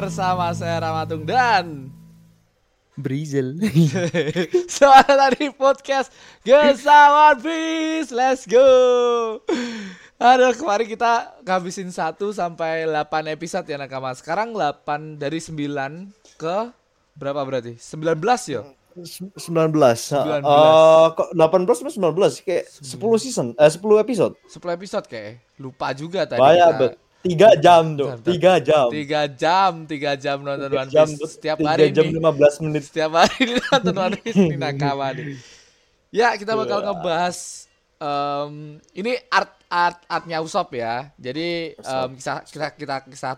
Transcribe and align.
bersama 0.00 0.48
saya 0.56 0.80
Ramatung 0.80 1.28
dan 1.28 1.92
Brizel. 2.96 3.60
Selamat 4.64 5.28
di 5.36 5.52
podcast 5.52 6.08
Gesawan 6.40 7.36
Peace. 7.36 8.08
Let's 8.08 8.48
go. 8.48 8.64
Aduh, 10.16 10.56
kemarin 10.56 10.88
kita 10.88 11.36
ngabisin 11.44 11.92
1 11.92 12.16
sampai 12.32 12.88
8 12.88 13.28
episode 13.28 13.68
ya 13.68 13.76
Nakama. 13.76 14.16
Sekarang 14.16 14.56
8 14.56 15.20
dari 15.20 15.36
9 15.36 15.60
ke 16.40 16.56
berapa 17.20 17.44
berarti? 17.44 17.76
19 17.76 18.24
ya? 18.48 18.64
19. 18.96 19.52
19. 19.52 20.40
Uh, 20.40 21.12
kok 21.12 21.28
18 21.36 21.60
atau 21.76 21.92
19? 22.08 22.48
Kayak 22.48 22.64
10 22.72 23.20
season, 23.20 23.52
eh 23.52 23.68
10 23.68 23.76
episode. 24.00 24.32
10 24.48 24.64
episode 24.80 25.04
kayak. 25.04 25.44
Lupa 25.60 25.92
juga 25.92 26.24
tadi. 26.24 26.40
Banyak, 26.40 26.68
bet. 26.80 27.09
Tiga 27.20 27.52
jam 27.52 28.00
tuh, 28.00 28.16
tiga 28.24 28.56
jam. 28.56 28.88
Tiga 28.88 29.22
jam, 29.28 29.72
tiga 29.84 30.12
jam 30.16 30.40
nonton 30.40 30.72
tiga 30.72 30.80
One 30.80 30.88
jam, 30.88 31.04
Piece 31.04 31.36
setiap 31.36 31.56
tiga 31.60 31.76
hari 31.76 31.92
jam 31.92 32.08
nih. 32.08 32.16
15 32.16 32.64
menit. 32.64 32.82
Setiap 32.88 33.10
hari 33.12 33.60
nonton 33.60 33.94
One 34.00 34.16
Piece 34.16 34.40
nih 34.40 34.56
nakama 34.64 35.12
nih. 35.12 35.36
Ya, 36.08 36.32
kita 36.40 36.56
bakal 36.56 36.80
ngebahas 36.80 37.68
em, 38.00 38.80
ini 38.96 39.20
art 39.28 39.52
art 39.68 40.00
artnya 40.08 40.40
Usop 40.40 40.72
ya. 40.72 41.12
Jadi 41.20 41.76
em, 41.76 42.10
kita 42.16 42.40
kita 42.48 42.66
kita 42.72 42.96
kita 43.04 43.30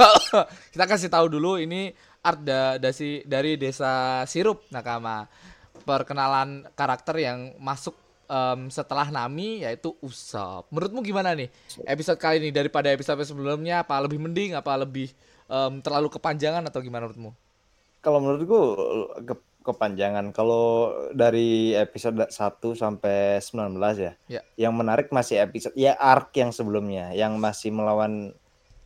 kita 0.72 0.84
kasih 0.88 1.12
tahu 1.12 1.28
dulu 1.28 1.60
ini 1.60 1.92
art 2.24 2.40
da, 2.40 2.80
dasi, 2.80 3.20
dari 3.28 3.60
desa 3.60 4.24
Sirup 4.24 4.64
Nakama. 4.72 5.28
Perkenalan 5.84 6.72
karakter 6.72 7.20
yang 7.20 7.52
masuk 7.60 7.99
em, 8.30 8.70
setelah 8.70 9.10
Nami 9.10 9.66
yaitu 9.66 9.90
Usop. 9.98 10.70
Menurutmu 10.70 11.02
gimana 11.02 11.34
nih 11.34 11.50
episode 11.82 12.22
kali 12.22 12.38
ini 12.38 12.54
daripada 12.54 12.86
episode 12.94 13.18
sebelumnya? 13.26 13.82
Apa 13.82 13.98
lebih 13.98 14.22
mending? 14.22 14.54
Apa 14.54 14.78
lebih 14.78 15.10
em, 15.50 15.82
terlalu 15.82 16.06
kepanjangan 16.14 16.62
atau 16.62 16.78
gimana 16.78 17.10
menurutmu? 17.10 17.34
Kalau 18.00 18.22
menurutku 18.22 18.60
ke 19.26 19.34
kepanjangan. 19.60 20.32
Kalau 20.32 20.88
dari 21.12 21.76
episode 21.76 22.16
1 22.16 22.32
sampai 22.72 23.38
19 23.44 23.76
ya. 24.00 24.12
Ya. 24.26 24.40
Yang 24.56 24.74
menarik 24.74 25.06
masih 25.12 25.36
episode 25.44 25.76
ya 25.76 25.92
arc 26.00 26.32
yang 26.32 26.48
sebelumnya 26.50 27.12
yang 27.12 27.36
masih 27.36 27.68
melawan 27.68 28.32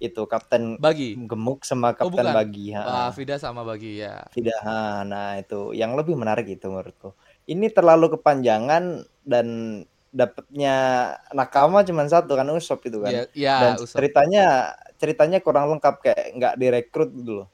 itu 0.02 0.26
Kapten 0.26 0.76
Bagi. 0.82 1.14
Gemuk 1.16 1.62
sama 1.62 1.94
Oh, 1.94 2.10
Kapten 2.10 2.26
bukan. 2.26 2.34
Bagi. 2.34 2.74
ha. 2.74 3.06
Ah, 3.06 3.10
Vida 3.14 3.38
sama 3.38 3.62
Bagi 3.62 4.02
ya. 4.02 4.26
Tidak, 4.28 4.58
ha, 4.66 5.06
nah 5.06 5.38
itu 5.38 5.70
yang 5.72 5.94
lebih 5.94 6.18
menarik 6.18 6.44
itu 6.50 6.66
menurutku. 6.66 7.14
Ini 7.44 7.66
terlalu 7.70 8.16
kepanjangan 8.16 9.04
dan 9.22 9.46
dapatnya 10.14 10.74
nakama 11.34 11.82
cuma 11.82 12.06
satu 12.06 12.38
kan 12.38 12.46
Usop 12.54 12.86
itu 12.86 13.02
kan. 13.02 13.12
Iya, 13.12 13.24
iya, 13.34 13.56
dan 13.60 13.72
Usop. 13.82 13.98
ceritanya 13.98 14.44
ceritanya 14.96 15.38
kurang 15.42 15.68
lengkap 15.68 15.94
kayak 16.00 16.24
nggak 16.38 16.54
direkrut 16.56 17.10
gitu 17.12 17.32
loh. 17.42 17.48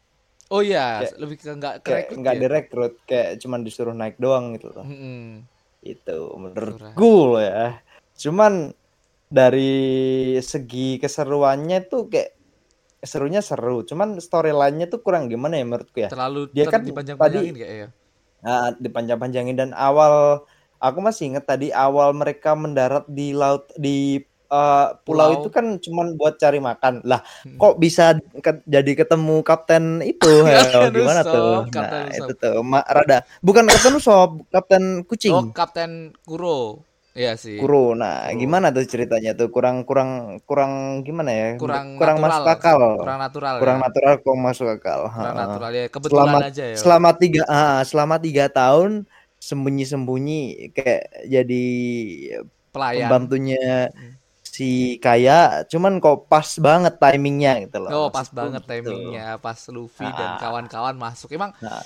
Oh 0.51 0.61
iya, 0.61 1.01
Kayak- 1.01 1.19
lebih 1.19 1.37
ke 1.39 1.47
enggak 1.47 1.75
Kayak 1.81 1.87
kerekrut 2.11 2.19
nggak 2.21 2.35
ya? 2.35 2.41
direkrut, 2.43 2.95
kayak 3.07 3.31
cuma 3.39 3.57
disuruh 3.59 3.95
naik 3.95 4.19
doang 4.19 4.53
gitu 4.59 4.75
loh. 4.75 4.83
Mm-mm. 4.85 5.47
Itu 5.81 6.19
menurutku 6.37 7.13
loh 7.35 7.43
ya. 7.43 7.81
Cuman 8.19 8.75
dari 9.31 9.73
segi 10.43 10.99
keseruannya 10.99 11.87
tuh 11.87 12.11
kayak 12.11 12.35
serunya 13.01 13.41
seru, 13.41 13.81
cuman 13.87 14.21
storyline-nya 14.21 14.91
tuh 14.91 15.01
kurang 15.01 15.31
gimana 15.31 15.57
ya 15.57 15.65
menurutku 15.65 16.05
ya. 16.05 16.11
Terlalu 16.13 16.53
Dia 16.53 16.69
ter- 16.69 16.73
kan 16.77 16.83
dipanjang-panjangin 16.85 17.55
kayak 17.57 17.73
ya. 17.73 17.89
Nah, 18.41 18.73
dipanjang-panjangin 18.81 19.57
dan 19.57 19.71
awal 19.77 20.45
aku 20.81 20.99
masih 21.05 21.33
inget 21.35 21.45
tadi 21.45 21.69
awal 21.71 22.17
mereka 22.17 22.57
mendarat 22.57 23.05
di 23.09 23.37
laut 23.37 23.69
di 23.77 24.17
uh, 24.49 24.97
pulau, 25.05 25.31
Pulau. 25.31 25.41
itu 25.41 25.49
kan 25.53 25.67
cuman 25.77 26.17
buat 26.17 26.35
cari 26.41 26.59
makan. 26.59 27.05
Lah, 27.05 27.21
Hmm. 27.45 27.61
kok 27.61 27.75
bisa 27.77 28.17
ke- 28.41 28.65
jadi 28.65 28.93
ketemu 28.97 29.45
kapten 29.45 30.01
itu? 30.03 30.27
Heo, 30.49 30.89
gimana 30.91 31.21
Usop, 31.23 31.35
tuh? 31.37 31.53
Kapten 31.69 32.01
Nah, 32.01 32.09
Usop. 32.09 32.29
itu 32.29 32.33
tuh 32.41 32.55
ma- 32.65 32.87
rada 32.89 33.19
bukan 33.45 33.65
kapten 33.69 33.93
Usop, 34.01 34.31
kapten 34.49 34.85
kucing. 35.07 35.33
Oh, 35.37 35.45
Kapten 35.53 36.17
Kuro. 36.25 36.90
Iya 37.11 37.35
sih. 37.35 37.59
Kuro. 37.59 37.93
Nah, 37.93 38.31
Kuro. 38.31 38.39
gimana 38.39 38.71
tuh 38.71 38.87
ceritanya 38.87 39.35
tuh? 39.35 39.51
Kurang 39.51 39.83
kurang 39.83 40.11
kurang 40.47 41.03
gimana 41.03 41.31
ya? 41.31 41.49
Kurang 41.59 41.99
kurang 41.99 42.19
natural. 42.19 42.31
masuk 42.39 42.47
akal. 42.55 42.81
Kurang 43.03 43.19
natural. 43.19 43.55
Kurang 43.59 43.79
ya. 43.79 43.83
natural 43.87 44.13
kok 44.19 44.37
masuk 44.39 44.69
akal. 44.71 45.01
Kurang 45.11 45.35
Ha. 45.35 45.43
natural 45.43 45.71
ya. 45.73 45.85
Kebetulan 45.89 46.23
selama 46.23 46.39
aja 46.47 46.65
ya. 46.65 46.77
selama 46.79 47.11
tiga 47.15 47.43
ah, 47.47 47.81
selama 47.83 48.17
tiga 48.17 48.45
tahun 48.47 48.91
sembunyi-sembunyi 49.41 50.41
kayak 50.71 51.03
jadi 51.27 51.65
Pelayan. 52.71 53.09
pembantunya 53.09 53.91
Hmm. 53.91 54.13
si 54.45 54.71
Kaya 54.99 55.65
cuman 55.67 55.99
kok 55.99 56.29
pas 56.29 56.47
banget 56.61 56.95
timingnya 56.95 57.65
gitu 57.65 57.81
loh 57.81 57.91
Oh, 57.91 58.09
pas 58.09 58.29
banget 58.29 58.63
gitu. 58.63 58.71
timingnya, 58.71 59.39
pas 59.39 59.57
Luffy 59.69 60.05
dan 60.05 60.37
Ah. 60.37 60.39
kawan-kawan 60.39 60.95
masuk. 60.95 61.33
Emang 61.33 61.51
Nah, 61.59 61.81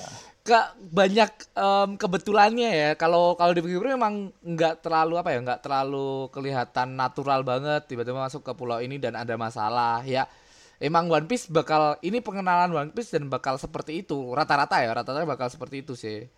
ke 0.45 0.61
banyak 0.93 1.33
em, 1.57 1.91
kebetulannya 1.97 2.71
ya. 2.71 2.91
Kalau 3.01 3.33
kalau 3.33 3.57
dipikir 3.57 3.81
memang 3.81 4.29
nggak 4.45 4.85
terlalu 4.85 5.17
apa 5.17 5.33
ya, 5.33 5.41
nggak 5.41 5.61
terlalu 5.65 6.29
kelihatan 6.29 6.93
natural 7.01 7.41
banget 7.41 7.89
tiba-tiba 7.89 8.21
masuk 8.21 8.45
ke 8.45 8.53
pulau 8.53 8.79
ini 8.85 9.01
dan 9.01 9.17
ada 9.17 9.41
masalah 9.41 10.05
ya. 10.05 10.29
Emang 10.77 11.09
One 11.09 11.25
Piece 11.25 11.49
bakal 11.49 11.97
ini 12.05 12.21
pengenalan 12.21 12.69
One 12.77 12.93
Piece 12.93 13.17
dan 13.17 13.25
bakal 13.33 13.57
seperti 13.57 14.05
itu 14.05 14.37
rata-rata 14.37 14.85
ya, 14.85 14.93
rata-rata 14.93 15.25
bakal 15.25 15.49
seperti 15.49 15.81
itu 15.81 15.97
sih. 15.97 16.29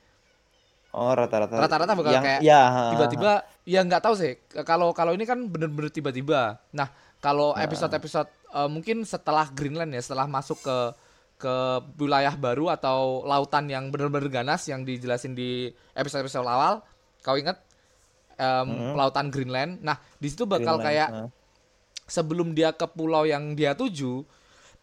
oh 0.97 1.13
rata-rata 1.13 1.59
Rata-rata 1.59 1.93
bakal 1.99 2.13
yang 2.15 2.25
kayak 2.25 2.41
ya 2.47 2.63
Tiba-tiba 2.95 3.43
ya 3.67 3.81
nggak 3.83 4.07
tahu 4.07 4.15
sih. 4.15 4.39
Kalau 4.63 4.95
kalau 4.95 5.19
ini 5.19 5.27
kan 5.27 5.43
bener-bener 5.51 5.91
tiba-tiba. 5.91 6.63
Nah, 6.71 6.95
kalau 7.19 7.59
episode-episode 7.59 8.31
eh, 8.55 8.71
mungkin 8.71 9.03
setelah 9.03 9.51
Greenland 9.51 9.91
ya, 9.91 9.99
setelah 9.99 10.31
masuk 10.31 10.63
ke 10.63 10.77
ke 11.37 11.57
wilayah 12.01 12.33
baru 12.33 12.73
atau 12.73 13.23
lautan 13.29 13.69
yang 13.69 13.93
bener-bener 13.93 14.33
ganas 14.33 14.65
yang 14.67 14.83
dijelasin 14.83 15.37
di 15.37 15.69
episode-episode 15.93 16.49
awal, 16.49 16.81
kau 17.21 17.37
ingat 17.37 17.61
em, 18.37 18.97
lautan 18.97 19.29
Greenland. 19.29 19.81
Nah, 19.85 20.01
di 20.17 20.29
situ 20.33 20.49
bakal 20.49 20.81
Hmm. 20.81 20.85
Greenland, 20.85 20.87
kayak 20.87 21.09
ha. 21.13 21.21
sebelum 22.09 22.57
dia 22.57 22.73
ke 22.73 22.89
pulau 22.89 23.29
yang 23.29 23.53
dia 23.53 23.77
tuju, 23.77 24.25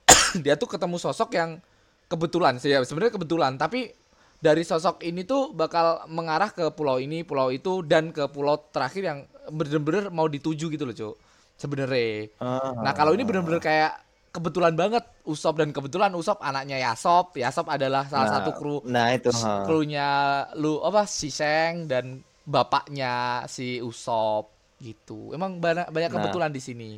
dia 0.45 0.53
tuh 0.53 0.69
ketemu 0.69 0.97
sosok 1.01 1.33
yang 1.33 1.57
kebetulan 2.05 2.61
sih 2.61 2.69
ya 2.69 2.85
sebenarnya 2.85 3.17
kebetulan, 3.17 3.57
tapi 3.57 3.89
dari 4.37 4.61
sosok 4.61 5.01
ini 5.01 5.23
tuh 5.23 5.55
bakal 5.55 6.03
mengarah 6.11 6.51
ke 6.51 6.67
pulau 6.75 6.99
ini, 6.99 7.23
pulau 7.23 7.49
itu 7.49 7.81
dan 7.81 8.11
ke 8.11 8.27
pulau 8.27 8.59
terakhir 8.69 9.03
yang 9.07 9.19
bener-bener 9.49 10.11
mau 10.11 10.27
dituju 10.27 10.67
gitu 10.67 10.83
loh, 10.83 10.93
Cuk. 10.93 11.15
Sebenarnya. 11.55 12.27
Ah, 12.43 12.75
Nah, 12.75 12.91
kalau 12.91 13.15
ini 13.15 13.23
bener-bener 13.23 13.63
kayak 13.63 13.95
kebetulan 14.33 14.73
banget 14.73 15.05
Usop 15.23 15.61
dan 15.61 15.69
kebetulan 15.69 16.09
Usop 16.11 16.41
anaknya 16.41 16.81
Yasop. 16.81 17.38
Yasop 17.38 17.69
adalah 17.69 18.09
salah 18.09 18.27
nah, 18.27 18.33
satu 18.41 18.51
kru 18.57 18.75
nah 18.83 19.13
itu 19.13 19.29
krunya 19.63 20.09
lu 20.57 20.81
apa 20.81 21.05
si 21.05 21.29
Sheng 21.29 21.85
dan 21.85 22.19
bapaknya 22.44 23.45
si 23.45 23.77
Usop 23.79 24.49
gitu. 24.81 25.31
Emang 25.31 25.61
banyak 25.61 25.88
banyak 25.88 26.09
Nah. 26.11 26.16
kebetulan 26.19 26.51
di 26.51 26.59
sini. 26.59 26.91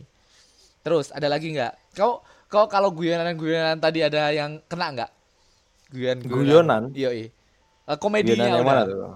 Terus 0.81 1.11
ada 1.11 1.27
lagi 1.27 1.53
nggak? 1.53 1.93
Kau 1.93 2.23
kau 2.47 2.65
kalau 2.65 2.89
guyonan-guyonan 2.89 3.77
tadi 3.77 3.99
ada 4.01 4.31
yang 4.31 4.57
kena 4.65 4.95
nggak? 4.95 5.11
Guyon 5.91 6.17
Guyonan? 6.25 6.83
Iya, 6.97 7.09
iya. 7.13 7.27
Eh, 7.85 7.97
komedinya 8.01 8.41
Guyonan 8.41 8.57
yang 8.57 8.65
udah. 8.65 8.73
mana 8.73 8.83
tuh 8.89 9.13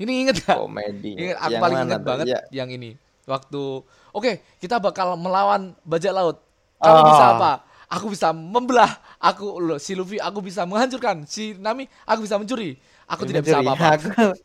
Ini 0.00 0.12
inget 0.16 0.36
gak? 0.40 0.56
komedi 0.56 1.12
Ingat, 1.12 1.36
aku 1.36 1.50
yang 1.52 1.60
paling 1.60 1.78
inget 1.84 2.00
banget 2.00 2.26
Ya. 2.30 2.40
yang 2.52 2.68
ini. 2.70 2.90
Waktu 3.26 3.62
oke, 4.10 4.32
kita 4.56 4.76
bakal 4.78 5.12
melawan 5.16 5.74
bajak 5.84 6.12
laut. 6.14 6.36
Kamu 6.80 6.96
Ah. 6.96 7.06
bisa 7.06 7.24
apa? 7.36 7.52
Aku 7.90 8.06
bisa 8.08 8.28
membelah. 8.30 8.90
Aku 9.18 9.58
loh, 9.58 9.76
si 9.76 9.92
Luffy 9.92 10.16
aku 10.16 10.40
bisa 10.40 10.64
menghancurkan. 10.64 11.26
Si 11.26 11.52
Nami 11.54 11.84
aku 12.06 12.24
bisa 12.24 12.38
mencuri. 12.38 12.78
Aku 13.06 13.26
tidak 13.26 13.44
bisa 13.44 13.60
Mencuri. 13.60 13.74
apa-apa. 13.76 13.88
Aku- 13.98 14.38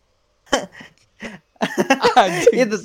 itu 2.51 2.75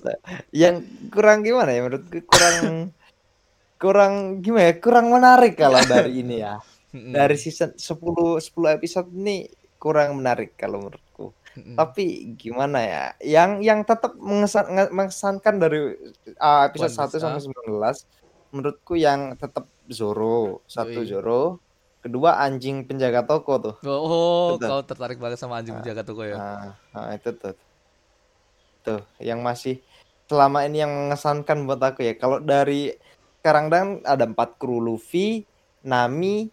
yang 0.54 0.80
kurang 1.10 1.42
gimana 1.42 1.74
ya 1.74 1.82
menurutku 1.84 2.22
kurang 2.24 2.94
kurang 3.76 4.12
gimana 4.40 4.70
ya 4.70 4.74
kurang 4.78 5.06
menarik 5.10 5.58
kalau 5.58 5.80
dari 5.90 6.22
ini 6.22 6.40
ya 6.40 6.62
dari 6.94 7.36
season 7.36 7.74
10 7.74 7.98
10 8.40 8.76
episode 8.78 9.08
ini 9.10 9.50
kurang 9.76 10.16
menarik 10.16 10.54
kalau 10.54 10.80
menurutku 10.80 11.34
tapi 11.74 12.30
gimana 12.38 12.78
ya 12.80 13.04
yang 13.20 13.50
yang 13.58 13.82
tetap 13.82 14.14
mengesan, 14.16 14.70
nge- 14.70 14.92
mengesankan 14.94 15.54
dari 15.58 15.98
uh, 16.38 16.62
episode 16.70 16.94
One 16.94 17.10
1 17.10 17.10
Piece, 17.10 17.20
sampai 17.26 17.42
19 17.42 18.06
menurutku 18.50 18.94
yang 18.98 19.34
tetap 19.38 19.66
Zoro 19.90 20.62
satu 20.70 21.02
Yoi. 21.02 21.08
Zoro 21.10 21.42
kedua 22.00 22.40
anjing 22.40 22.88
penjaga 22.88 23.28
toko 23.28 23.60
tuh 23.60 23.76
Oh, 23.84 24.56
Betul. 24.56 24.68
kau 24.68 24.82
tertarik 24.86 25.18
banget 25.20 25.38
sama 25.38 25.60
anjing 25.60 25.76
penjaga 25.76 26.02
toko 26.02 26.24
ya? 26.24 26.36
Nah, 26.36 26.72
nah, 26.96 27.12
itu 27.12 27.30
tuh. 27.36 27.54
Tuh, 28.80 29.02
yang 29.20 29.44
masih 29.44 29.84
selama 30.30 30.64
ini 30.64 30.80
yang 30.80 30.88
mengesankan 30.88 31.68
buat 31.68 31.82
aku 31.82 32.06
ya. 32.06 32.14
Kalau 32.16 32.40
dari 32.40 32.94
sekarang 33.42 33.66
dan 33.68 33.86
ada 34.06 34.24
empat 34.24 34.56
kru 34.56 34.80
Luffy, 34.80 35.44
Nami, 35.84 36.48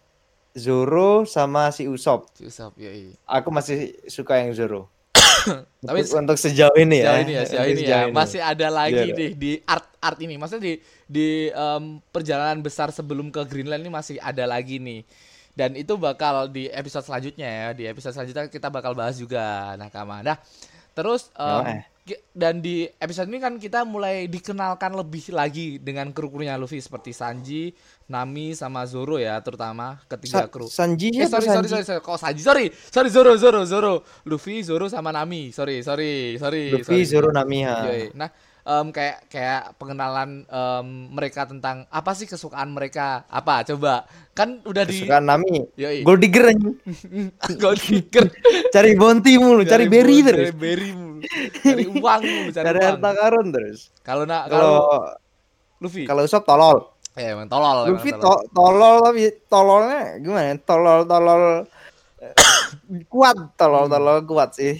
Zoro 0.52 1.24
sama 1.24 1.70
si 1.72 1.88
Usopp. 1.88 2.28
Si 2.34 2.44
Usop, 2.44 2.74
yoi. 2.76 3.14
Aku 3.24 3.48
masih 3.48 3.96
suka 4.10 4.42
yang 4.42 4.52
Zoro. 4.52 4.90
Tapi 5.86 6.00
untuk, 6.10 6.36
sejauh 6.38 6.74
ini 6.78 7.04
ya. 7.04 7.14
Sejauh 7.14 7.18
ini 7.24 7.32
ya, 7.34 7.42
sejauh 7.46 7.68
ini 7.70 7.82
ya. 7.84 8.00
sejauh 8.04 8.04
ini. 8.10 8.14
Masih 8.14 8.40
ada 8.42 8.68
lagi 8.68 9.08
Iya, 9.10 9.16
nih 9.16 9.30
di 9.36 9.50
art 9.64 9.86
art 10.00 10.18
ini. 10.20 10.34
Maksudnya 10.36 10.62
di 10.64 10.74
di 11.08 11.28
em, 11.52 11.84
perjalanan 12.12 12.58
besar 12.60 12.90
sebelum 12.92 13.30
ke 13.32 13.42
Greenland 13.48 13.82
ini 13.84 13.92
masih 13.92 14.16
ada 14.20 14.44
lagi 14.48 14.78
nih. 14.80 15.02
dan 15.58 15.74
itu 15.74 15.98
bakal 15.98 16.46
di 16.46 16.70
episode 16.70 17.02
selanjutnya 17.02 17.48
ya. 17.50 17.66
Di 17.74 17.84
episode 17.90 18.14
selanjutnya 18.14 18.46
kita 18.46 18.70
bakal 18.70 18.94
bahas 18.94 19.18
juga 19.18 19.74
nakama. 19.74 20.22
Nah, 20.22 20.38
terus 20.94 21.30
em, 21.34 21.64
Ya, 21.66 21.70
eh. 21.82 21.82
Dan 22.30 22.58
di 22.58 22.86
episode 22.94 23.26
ini 23.26 23.36
kan 23.36 23.56
kita 23.56 23.82
mulai 23.82 24.24
dikenalkan 24.24 24.92
lebih 24.92 25.30
lagi 25.30 25.76
dengan 25.76 26.08
kru-krunya 26.08 26.54
Luffy 26.54 26.78
seperti 26.78 27.10
Sanji, 27.10 27.72
Nami 28.06 28.52
sama 28.52 28.84
Zoro 28.84 29.16
ya, 29.16 29.36
terutama 29.38 30.00
ketiga 30.06 30.44
Sa- 30.44 30.48
kru. 30.48 30.66
Sanji 30.66 31.10
Eh 31.10 31.24
siapa 31.24 31.40
sorry, 31.40 31.48
sorry 31.48 31.58
Sanji? 31.58 31.68
sorry 31.68 31.84
sorry 31.84 32.00
kok 32.00 32.16
Sanji 32.16 32.42
sorry 32.42 32.66
sorry 32.88 33.08
Zoro 33.08 33.32
Zoro 33.34 33.60
Zoro 33.62 33.94
Luffy 34.24 34.60
Zoro 34.60 34.86
sama 34.86 35.10
Nami 35.10 35.50
sorry 35.50 35.80
sorry 35.80 36.36
sorry 36.36 36.72
Luffy, 36.72 36.84
sorry. 36.84 37.02
Zoro, 37.04 37.28
Nami. 37.28 37.58
Yoi. 37.64 38.02
Nah 38.14 38.30
em, 38.62 38.86
kayak 38.88 39.16
kayak 39.26 39.62
pengenalan 39.74 40.44
em, 40.44 40.86
mereka 41.10 41.44
tentang 41.44 41.88
apa 41.88 42.12
sih 42.12 42.24
kesukaan 42.24 42.68
mereka 42.68 43.24
apa 43.26 43.64
coba 43.64 44.04
kan 44.32 44.60
udah 44.62 44.84
di 44.84 45.02
Kesukaan 45.02 45.24
Nami. 45.24 45.66
Yoi. 45.74 46.04
Gold 46.04 46.20
digger. 46.20 46.52
Gold 47.62 47.80
digger 47.80 48.28
Cari 48.68 48.92
bounty 48.94 49.34
mulu, 49.34 49.64
cari 49.64 49.88
berry 49.88 50.20
bos, 50.20 50.26
terus. 50.28 50.38
cari 50.44 50.54
berry 50.54 50.90
mulu 50.92 51.07
cari 51.64 51.84
uang 51.86 52.20
cari, 52.50 52.64
Cari 52.64 52.78
uang 52.78 52.88
harta 52.88 53.10
karun 53.12 53.46
terus. 53.48 53.78
kalau 54.00 54.24
nak 54.24 54.42
Kalau 54.46 54.74
Luffy 55.78 56.02
kalau 56.02 56.22
Usopp 56.22 56.42
tolol. 56.42 56.90
ya 57.14 57.34
emang 57.34 57.46
tolol 57.46 57.84
emang 57.84 57.94
Luffy 57.94 58.10
tolol. 58.12 58.22
to 58.22 58.50
tolol 58.52 58.94
tapi 59.00 59.20
tololnya 59.46 60.00
gimana? 60.18 60.54
Tolol 60.58 61.00
tolol 61.04 61.42
eh, 62.18 62.34
kuat, 63.06 63.36
tolol 63.54 63.86
tolol 63.86 64.18
kuat 64.22 64.50
sih. 64.52 64.74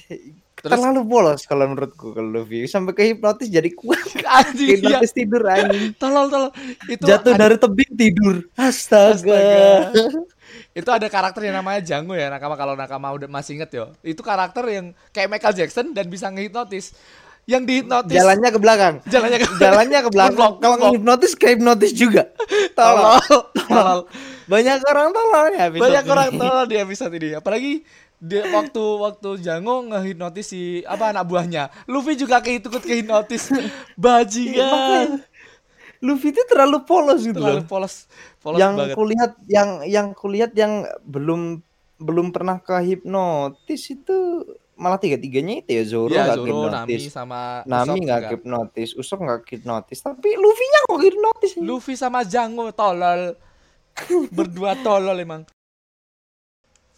Terus- 0.58 0.74
Terlalu 0.74 1.06
polos 1.06 1.46
kalau 1.46 1.70
menurutku 1.70 2.10
kalau 2.10 2.34
Luffy 2.34 2.66
sampai 2.66 2.90
ke 2.90 3.02
hipnotis 3.06 3.46
jadi 3.46 3.70
kuat. 3.70 4.02
anjing 4.42 4.66
iya 4.66 4.98
hipnotis 4.98 5.12
tidur 5.12 5.42
anjing. 5.46 5.94
tolol 5.94 6.26
tolol 6.26 6.50
itu 6.86 7.02
Jatuh 7.02 7.30
ada- 7.30 7.40
dari 7.44 7.56
tebing 7.56 7.92
tidur. 7.94 8.34
Astaga. 8.54 9.38
Astaga. 9.94 10.06
Itu 10.72 10.88
ada 10.88 11.06
karakter 11.06 11.44
yang 11.44 11.56
namanya 11.60 11.80
Django 11.80 12.14
ya 12.14 12.28
nakama 12.28 12.54
kalau 12.56 12.74
nakama 12.74 13.08
udah 13.14 13.28
masih 13.28 13.60
inget 13.60 13.70
yo 13.74 13.92
itu 14.00 14.20
karakter 14.20 14.64
yang 14.68 14.86
kayak 15.10 15.28
Michael 15.28 15.54
Jackson 15.54 15.92
dan 15.92 16.08
bisa 16.08 16.28
ngehipnotis 16.28 16.92
yang 17.48 17.64
dihipnotis 17.64 18.12
Jalannya 18.12 18.50
ke 18.52 18.60
belakang. 18.60 18.94
jalannya 19.08 19.38
ke 19.40 19.48
Jalannya 19.56 19.98
ke 20.04 20.10
belakang. 20.12 20.36
Moonwalk, 20.36 20.60
Kalau 20.60 20.76
moonwalk. 20.76 20.94
hipnotis 21.00 21.32
kayak 21.32 21.56
hipnotis 21.56 21.92
juga. 21.96 22.28
Tolol. 22.76 23.24
Banyak 24.52 24.84
orang 24.84 25.08
tolol 25.12 25.46
ya 25.56 25.68
banyak 25.68 26.04
ini. 26.04 26.12
orang 26.12 26.28
tolol 26.36 26.64
di 26.68 26.76
episode 26.76 27.12
ini 27.16 27.36
apalagi 27.36 27.84
dia 28.16 28.48
waktu 28.48 28.80
waktu 28.80 29.28
Django 29.40 29.84
ngehipnotis 29.88 30.46
si 30.48 30.80
apa 30.82 31.12
anak 31.12 31.28
buahnya 31.28 31.68
Luffy 31.84 32.16
juga 32.16 32.40
keikut 32.40 32.80
kehipnotis 32.80 33.52
bajingan 34.00 35.20
Luffy 35.98 36.30
itu 36.30 36.42
terlalu 36.46 36.86
polos 36.86 37.20
gitu 37.26 37.38
terlalu 37.42 37.62
loh. 37.62 37.66
polos 37.66 37.94
polos 38.38 38.58
yang 38.58 38.78
banget 38.78 38.94
kulihat 38.94 39.32
yang 39.50 39.70
yang 39.82 40.06
kulihat 40.14 40.52
yang 40.54 40.86
belum 41.02 41.62
belum 41.98 42.30
pernah 42.30 42.62
ke 42.62 42.78
hipnotis 42.86 43.90
itu 43.90 44.46
malah 44.78 45.02
tiga 45.02 45.18
tiganya 45.18 45.58
itu 45.58 45.70
ya 45.74 45.82
Zoro 45.82 46.14
ya 46.14 46.22
nggak 46.30 46.38
Zoro 46.38 46.46
Nami 46.46 46.62
hipnotis 46.70 47.02
sama 47.10 47.40
Nami 47.66 47.98
nggak 48.06 48.20
juga. 48.22 48.30
hipnotis 48.38 48.90
Usopp 48.94 49.20
nggak 49.26 49.42
hipnotis 49.50 49.98
tapi 50.06 50.38
Luffy 50.38 50.66
nya 50.70 50.80
kok 50.86 51.00
hipnotis 51.02 51.52
Luffy 51.58 51.94
sama 51.98 52.22
Django 52.22 52.70
tolol 52.70 53.34
berdua 54.36 54.78
tolol 54.78 55.18
emang 55.18 55.42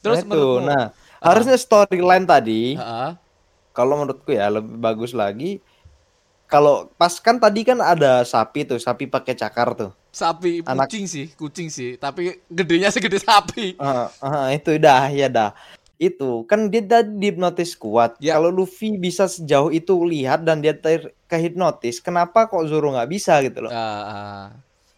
terus 0.05 0.21
nah, 0.21 0.25
itu 0.29 0.29
menurutmu 0.29 0.69
nah 0.69 0.85
harusnya 1.25 1.57
storyline 1.57 2.29
tadi 2.29 2.77
Heeh. 2.77 3.11
kalau 3.73 4.05
menurutku 4.05 4.29
ya 4.29 4.53
lebih 4.53 4.77
bagus 4.77 5.17
lagi 5.17 5.65
kalau 6.51 6.91
pas 6.93 7.15
kan 7.17 7.39
tadi 7.39 7.63
kan 7.63 7.79
ada 7.79 8.21
sapi 8.23 8.67
tuh 8.67 8.77
sapi 8.77 9.07
pakai 9.07 9.33
cakar 9.33 9.73
tuh 9.73 9.91
sapi 10.11 10.61
Anak- 10.63 10.91
kucing 10.91 11.07
sih 11.07 11.31
kucing 11.33 11.69
sih 11.69 11.95
tapi 11.95 12.43
gedenya 12.47 12.91
segede 12.91 13.17
sapi 13.19 13.79
Ah, 13.81 14.11
ah, 14.19 14.47
itu 14.51 14.75
dah 14.77 15.07
ya 15.09 15.27
dah 15.27 15.55
itu 15.97 16.43
kan 16.45 16.67
dia 16.67 16.81
tadi 16.81 17.13
dihipnotis 17.15 17.73
kuat 17.75 18.17
Ya. 18.19 18.35
kalau 18.35 18.51
Luffy 18.51 18.97
bisa 18.97 19.25
sejauh 19.25 19.71
itu 19.71 19.95
lihat 20.03 20.43
dan 20.43 20.59
dia 20.59 20.73
ter 20.73 21.13
kehipnotis 21.25 22.01
kenapa 22.01 22.45
kok 22.45 22.67
Zoro 22.67 22.91
nggak 22.91 23.07
bisa 23.07 23.39
gitu 23.39 23.63
loh 23.63 23.71
Ah, 23.71 24.03
ah. 24.03 24.45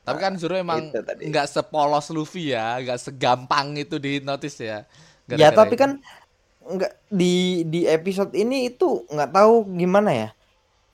tapi 0.02 0.18
kan 0.18 0.32
Zoro 0.34 0.54
emang 0.54 0.88
itu 0.88 0.98
tadi. 0.98 1.26
nggak 1.26 1.46
sepolos 1.46 2.08
Luffy 2.08 2.50
ya 2.50 2.78
nggak 2.78 2.98
segampang 2.98 3.76
itu 3.76 3.98
dihipnotis 3.98 4.56
ya 4.56 4.86
ya 5.28 5.50
Gara-gara 5.50 5.58
tapi 5.58 5.74
itu. 5.74 5.80
kan 5.80 5.90
nggak 6.64 6.92
di 7.10 7.34
di 7.66 7.80
episode 7.84 8.30
ini 8.32 8.70
itu 8.70 9.02
nggak 9.04 9.30
tahu 9.30 9.54
gimana 9.74 10.10
ya 10.10 10.28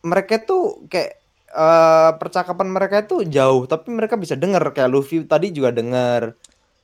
mereka 0.04 0.34
tuh 0.42 0.86
kayak 0.86 1.18
eh, 1.48 2.10
percakapan 2.20 2.68
mereka 2.70 2.96
itu 3.02 3.24
jauh 3.26 3.64
tapi 3.66 3.88
mereka 3.90 4.14
bisa 4.14 4.34
dengar 4.38 4.62
kayak 4.70 4.90
Luffy 4.92 5.24
tadi 5.24 5.50
juga 5.50 5.70
dengar 5.74 6.36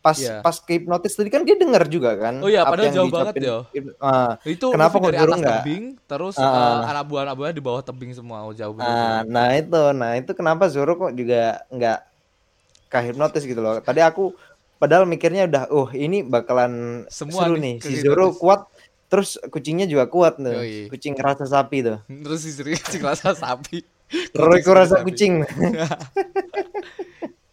pas 0.05 0.21
Iya. 0.21 0.45
pas 0.45 0.57
kehipnotis 0.61 1.17
tadi 1.17 1.33
kan 1.33 1.49
dia 1.49 1.57
dengar 1.57 1.89
juga 1.89 2.13
kan 2.21 2.45
Oh 2.45 2.51
iya, 2.53 2.61
padahal 2.69 2.93
jauh 2.93 3.09
banget. 3.09 3.41
Ip- 3.73 3.97
ah, 4.05 4.37
itu 4.45 4.67
kenapa 4.69 5.01
kok 5.01 5.09
atas 5.17 5.41
nggak? 5.41 5.61
tebing 5.65 5.85
terus 6.05 6.35
Ah. 6.37 6.85
eh, 6.85 6.93
anak 6.93 7.05
buah 7.09 7.23
anak 7.25 7.35
buahnya 7.41 7.57
di 7.57 7.65
bawah 7.65 7.81
tebing 7.81 8.13
semua 8.13 8.45
oh 8.45 8.53
jauh 8.53 8.77
bener. 8.77 8.93
Nah, 8.93 9.19
nah 9.25 9.49
itu, 9.57 9.83
nah 9.97 10.13
itu 10.21 10.31
kenapa 10.37 10.69
Zoro 10.69 10.93
kok 11.01 11.13
juga 11.17 11.65
nggak 11.73 11.99
kahipnotis 12.93 13.43
gitu 13.49 13.61
loh. 13.65 13.81
Tadi 13.81 14.01
aku 14.05 14.37
padahal 14.77 15.09
mikirnya 15.09 15.49
udah, 15.49 15.65
oh 15.73 15.89
ini 15.97 16.21
bakalan 16.21 17.05
Semua 17.09 17.49
seru 17.49 17.57
nih 17.57 17.81
nih. 17.81 17.85
Si 17.85 17.93
Zoro 18.05 18.37
kuat, 18.37 18.69
terus 19.15 19.39
kucingnya 19.47 19.87
juga 19.87 20.11
kuat 20.11 20.43
tuh. 20.43 20.51
Yoi. 20.51 20.91
Kucing 20.91 21.15
rasa 21.15 21.47
sapi 21.47 21.87
tuh. 21.87 22.03
terus 22.27 22.43
Sri 22.43 22.75
si 22.75 22.99
rasa 22.99 23.31
sapi 23.31 23.87
segede 24.11 24.75
rasa 24.75 24.99
sapi. 24.99 25.07
kucing. 25.07 25.33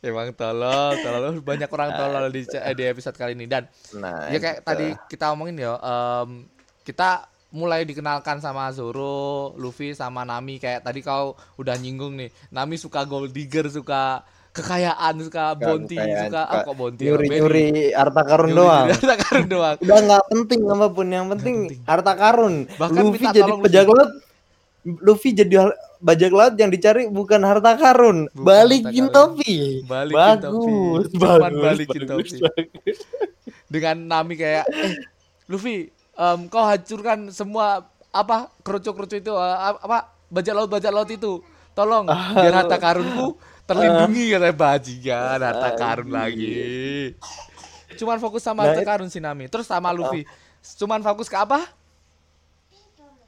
emang 0.01 0.33
tolol 0.33 0.97
tolol 0.97 1.45
banyak 1.45 1.69
orang 1.69 1.93
tolol 1.93 2.25
di 2.33 2.41
di 2.49 2.83
episode 2.89 3.13
kali 3.13 3.37
ini 3.37 3.45
dan 3.45 3.69
Nah, 3.93 4.33
ya 4.33 4.41
kayak 4.41 4.65
gitu. 4.65 4.65
tadi 4.65 4.87
kita 5.13 5.29
omongin 5.29 5.61
ya 5.61 5.77
em, 5.77 6.49
kita 6.81 7.29
mulai 7.53 7.83
dikenalkan 7.85 8.39
sama 8.41 8.71
Zoro, 8.73 9.53
Luffy 9.59 9.93
sama 9.93 10.25
Nami 10.25 10.57
kayak 10.57 10.87
tadi 10.87 11.03
kau 11.05 11.35
udah 11.59 11.75
nyinggung 11.77 12.17
nih. 12.17 12.31
Nami 12.49 12.79
suka 12.79 13.03
gold 13.03 13.29
digger, 13.35 13.67
suka 13.67 14.23
kekayaan, 14.51 15.13
suka 15.23 15.55
bounty, 15.55 15.95
kekayaan, 15.95 16.27
suka 16.27 16.41
ah, 16.43 16.61
kok 16.61 16.75
bounty 16.75 17.03
nyuri 17.07 17.27
nyuri 17.31 17.67
harta 17.91 18.21
karun 18.21 18.49
Nyuri- 18.51 18.59
doang. 18.59 18.85
harta 18.95 19.15
karun 19.17 19.45
doang. 19.47 19.75
Udah 19.79 19.99
nggak 20.01 20.23
penting 20.27 20.59
apa 20.67 20.87
pun, 20.87 21.07
yang 21.07 21.25
penting 21.31 21.55
harta 21.83 22.13
karun. 22.13 22.53
Bahkan 22.75 23.01
Luffy 23.01 23.25
jadi 23.27 23.51
bajak 23.57 23.87
laut. 23.87 24.11
Luffy 24.81 25.29
jadi 25.31 25.55
bajak 25.97 26.31
laut 26.33 26.53
yang 26.57 26.67
dicari 26.67 27.05
bukan 27.05 27.41
harta 27.41 27.77
karun, 27.77 28.25
Bukan 28.27 28.41
balikin 28.41 29.05
topi. 29.07 29.85
Balikin 29.85 30.17
bagus, 30.17 30.43
topi. 30.43 30.73
Cuman 31.15 31.39
bagus, 31.39 31.61
balikin 31.61 32.01
bagus, 32.03 32.29
topi. 32.33 32.41
bagus. 32.41 32.97
Dengan 33.69 33.95
Nami 34.01 34.33
kayak 34.35 34.65
eh 34.67 34.93
Luffy, 35.45 35.87
em, 36.17 36.39
kau 36.47 36.65
hancurkan 36.65 37.29
semua 37.29 37.85
apa 38.11 38.51
kerucuk-kerucuk 38.59 39.21
itu 39.21 39.31
eh, 39.31 39.57
apa 39.79 40.11
bajak 40.27 40.53
laut 40.53 40.67
bajak 40.67 40.91
laut 40.91 41.07
itu. 41.07 41.39
Tolong 41.71 42.05
biar 42.07 42.53
harta 42.53 42.75
karunku 42.75 43.39
terlindungi 43.63 44.35
katanya 44.35 44.51
bajingan 44.53 45.39
harta 45.39 45.69
karun 45.73 46.09
lagi. 46.09 47.15
Cuman 47.95 48.17
fokus 48.17 48.41
sama 48.41 48.63
Nah, 48.63 48.75
harta 48.75 48.83
it- 48.83 48.87
karun 48.87 49.07
si 49.07 49.19
Nami. 49.19 49.47
Terus 49.47 49.65
sama 49.65 49.91
Luffy. 49.91 50.27
Cuman 50.75 50.99
fokus 50.99 51.25
ke 51.25 51.35
apa? 51.35 51.63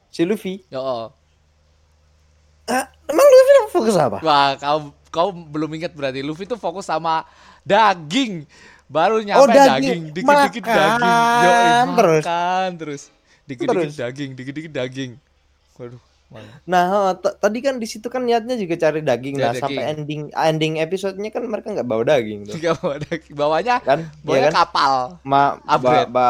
Si 0.08 0.22
Luffy. 0.22 0.62
Oh. 0.70 1.10
Ah, 2.64 2.86
emang 3.04 3.26
Luffy 3.26 3.52
fokus 3.70 3.96
apa? 3.96 4.18
Wah, 4.20 4.54
kau 4.56 4.78
kau 5.08 5.28
belum 5.32 5.70
ingat 5.74 5.92
berarti 5.92 6.20
Luffy 6.20 6.44
tuh 6.44 6.56
fokus 6.56 6.84
sama 6.84 7.24
daging. 7.62 8.44
Baru 8.84 9.18
nyampe 9.18 9.40
Oh, 9.40 9.48
daging, 9.48 9.72
daging. 9.80 10.02
dikit-dikit 10.12 10.64
daging. 10.64 11.88
Terus. 11.96 12.22
makan 12.22 12.70
terus. 12.76 13.02
Dikit-dikit 13.44 13.88
Terus. 13.88 13.96
daging, 13.96 14.30
dikit-dikit 14.32 14.72
daging. 14.72 15.12
Waduh? 15.76 16.00
Nah, 16.64 17.14
tadi 17.14 17.58
kan 17.60 17.78
di 17.78 17.86
situ 17.86 18.06
kan 18.06 18.22
niatnya 18.22 18.56
juga 18.56 18.74
cari 18.74 19.00
daging. 19.00 19.34
Cari 19.36 19.42
Nah, 19.42 19.52
daging. 19.52 19.62
sampai 19.62 19.82
ending 19.86 20.22
ending 20.32 20.74
episodenya 20.78 21.30
kan 21.30 21.46
mereka 21.46 21.70
nggak 21.70 21.86
bawa 21.86 22.02
daging 22.02 22.48
tuh. 22.48 22.58
Gak 22.58 22.74
bawa 22.80 22.96
daging. 22.98 23.34
Bawanya, 23.34 23.76
Kan? 23.80 24.10
bawanya 24.20 24.40
Iya 24.40 24.50
kan? 24.50 24.54
kapal. 24.66 24.92
Ma, 25.22 25.42
ba, 25.78 25.92
ba, 26.06 26.28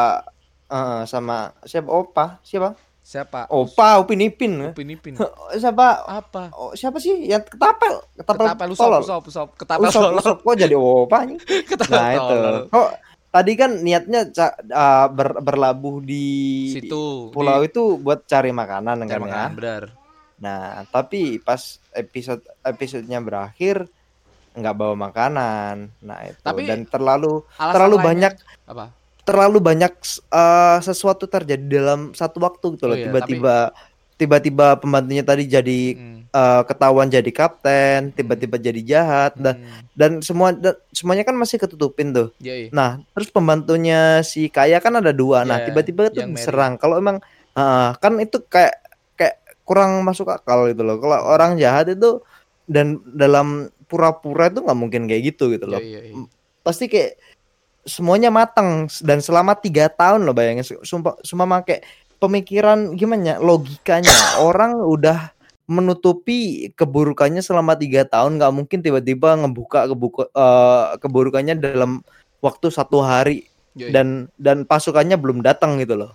eh, 0.67 1.01
sama 1.05 1.37
siapa? 1.63 1.89
Opa, 1.89 2.37
siapa? 2.41 2.77
Siapa? 3.01 3.45
Opa, 3.49 4.01
Upin 4.01 4.17
Ipin. 4.19 4.73
Upin 4.73 4.89
Ipin. 4.89 5.13
siapa? 5.61 6.05
Apa? 6.05 6.49
Oh, 6.53 6.73
siapa 6.73 6.97
sih 6.97 7.25
yang 7.25 7.41
ketapel? 7.41 8.01
Ketapel, 8.15 8.45
Ketapel 8.49 8.67
usop, 8.73 8.89
usop, 8.99 9.21
usop. 9.25 9.47
Ketapel 9.53 9.89
Usop, 9.89 10.09
usop. 10.17 10.37
Kok 10.41 10.57
jadi 10.57 10.73
opa 10.73 11.21
nih? 11.25 11.37
Ketapel 11.69 11.93
Nah, 11.93 12.09
itu. 12.13 12.37
Kok 12.69 12.89
tadi 13.35 13.51
kan 13.53 13.71
niatnya 13.77 14.31
uh, 14.31 15.07
ber- 15.11 15.43
berlabuh 15.43 15.99
di 15.99 16.27
Situ. 16.71 17.35
pulau 17.35 17.59
di- 17.59 17.67
itu 17.67 17.99
buat 17.99 18.23
cari 18.23 18.55
makanan 18.55 19.03
cari 19.03 19.09
kan 19.11 19.19
ya. 19.19 19.25
makan, 19.27 19.49
benar. 19.53 19.83
Nah, 20.35 20.63
tapi 20.87 21.39
pas 21.39 21.59
episode 21.91 22.39
episodenya 22.61 23.19
berakhir 23.19 23.83
nggak 24.55 24.71
bawa 24.73 24.95
makanan. 24.95 25.91
Nah, 25.99 26.17
itu 26.23 26.39
Tapi 26.39 26.63
dan 26.63 26.87
terlalu 26.87 27.43
terlalu 27.59 27.95
banyak 27.99 28.33
Apa? 28.63 28.95
terlalu 29.25 29.57
banyak 29.59 29.91
uh, 30.29 30.79
sesuatu 30.79 31.25
terjadi 31.25 31.59
dalam 31.65 32.15
satu 32.15 32.39
waktu 32.39 32.79
gitu 32.79 32.87
Oh 32.87 32.89
loh. 32.93 32.95
iya, 32.95 33.11
Tiba-tiba 33.11 33.55
tiba-tiba 34.15 34.79
pembantunya 34.79 35.27
tadi 35.27 35.43
jadi 35.43 35.81
Hmm. 35.91 36.14
Eh, 36.35 36.61
ketahuan 36.67 37.07
jadi 37.07 37.31
kapten, 37.31 38.11
tiba-tiba 38.11 38.59
jadi 38.59 38.81
jahat 38.83 39.39
dan 39.39 39.55
Hmm. 39.55 39.87
dan 39.95 40.11
semua 40.19 40.51
da- 40.51 40.75
semuanya 40.91 41.23
kan 41.23 41.31
masih 41.33 41.55
ketutupin 41.55 42.11
tuh. 42.11 42.35
Yoi. 42.43 42.67
Nah, 42.69 42.99
terus 43.15 43.31
pembantunya 43.31 44.19
si 44.19 44.51
Kaya 44.51 44.83
kan 44.83 44.99
ada 44.99 45.15
dua. 45.15 45.47
Nah, 45.47 45.63
Ya, 45.63 45.71
tiba-tiba 45.71 46.11
itu 46.11 46.19
yang 46.19 46.35
Mary. 46.35 46.43
diserang. 46.43 46.75
Kalau 46.75 46.99
emang 46.99 47.23
ah, 47.55 47.95
kan 47.95 48.19
itu 48.19 48.43
kayak 48.43 48.75
kayak 49.15 49.35
kurang 49.63 50.03
masuk 50.03 50.27
akal 50.27 50.67
gitu 50.67 50.83
loh. 50.83 50.99
Kalau 50.99 51.23
orang 51.23 51.55
jahat 51.55 51.87
itu 51.87 52.19
dan 52.67 52.99
dalam 53.07 53.71
pura-pura 53.87 54.51
itu 54.51 54.59
nggak 54.59 54.75
mungkin 54.75 55.07
kayak 55.07 55.31
gitu 55.31 55.55
gitu 55.55 55.63
loh. 55.65 55.79
Yoi, 55.79 56.11
yoi. 56.11 56.27
Pasti 56.59 56.91
kayak 56.91 57.15
semuanya 57.85 58.27
matang 58.27 58.89
dan 59.05 59.21
selama 59.21 59.55
tiga 59.55 59.87
tahun 59.87 60.25
loh 60.25 60.33
bayangin. 60.33 60.65
Sumpah, 60.83 61.15
sumpah 61.21 61.63
kayak 61.63 61.85
pemikiran 62.17 62.95
gimana 62.95 63.23
ya, 63.23 63.35
logikanya 63.37 64.09
orang 64.47 64.81
udah 64.81 65.34
menutupi 65.65 66.69
keburukannya 66.77 67.41
selama 67.41 67.73
tiga 67.73 68.05
tahun 68.05 68.37
nggak 68.37 68.53
mungkin 68.53 68.79
tiba-tiba 68.85 69.33
ngebuka 69.41 69.89
kebuka 69.89 70.23
eh, 70.29 70.85
keburukannya 71.01 71.57
dalam 71.57 72.05
waktu 72.41 72.69
satu 72.69 73.01
hari 73.01 73.49
Yoi. 73.73 73.89
dan 73.89 74.29
dan 74.37 74.63
pasukannya 74.63 75.17
belum 75.17 75.41
datang 75.41 75.81
gitu 75.81 75.97
loh 75.97 76.13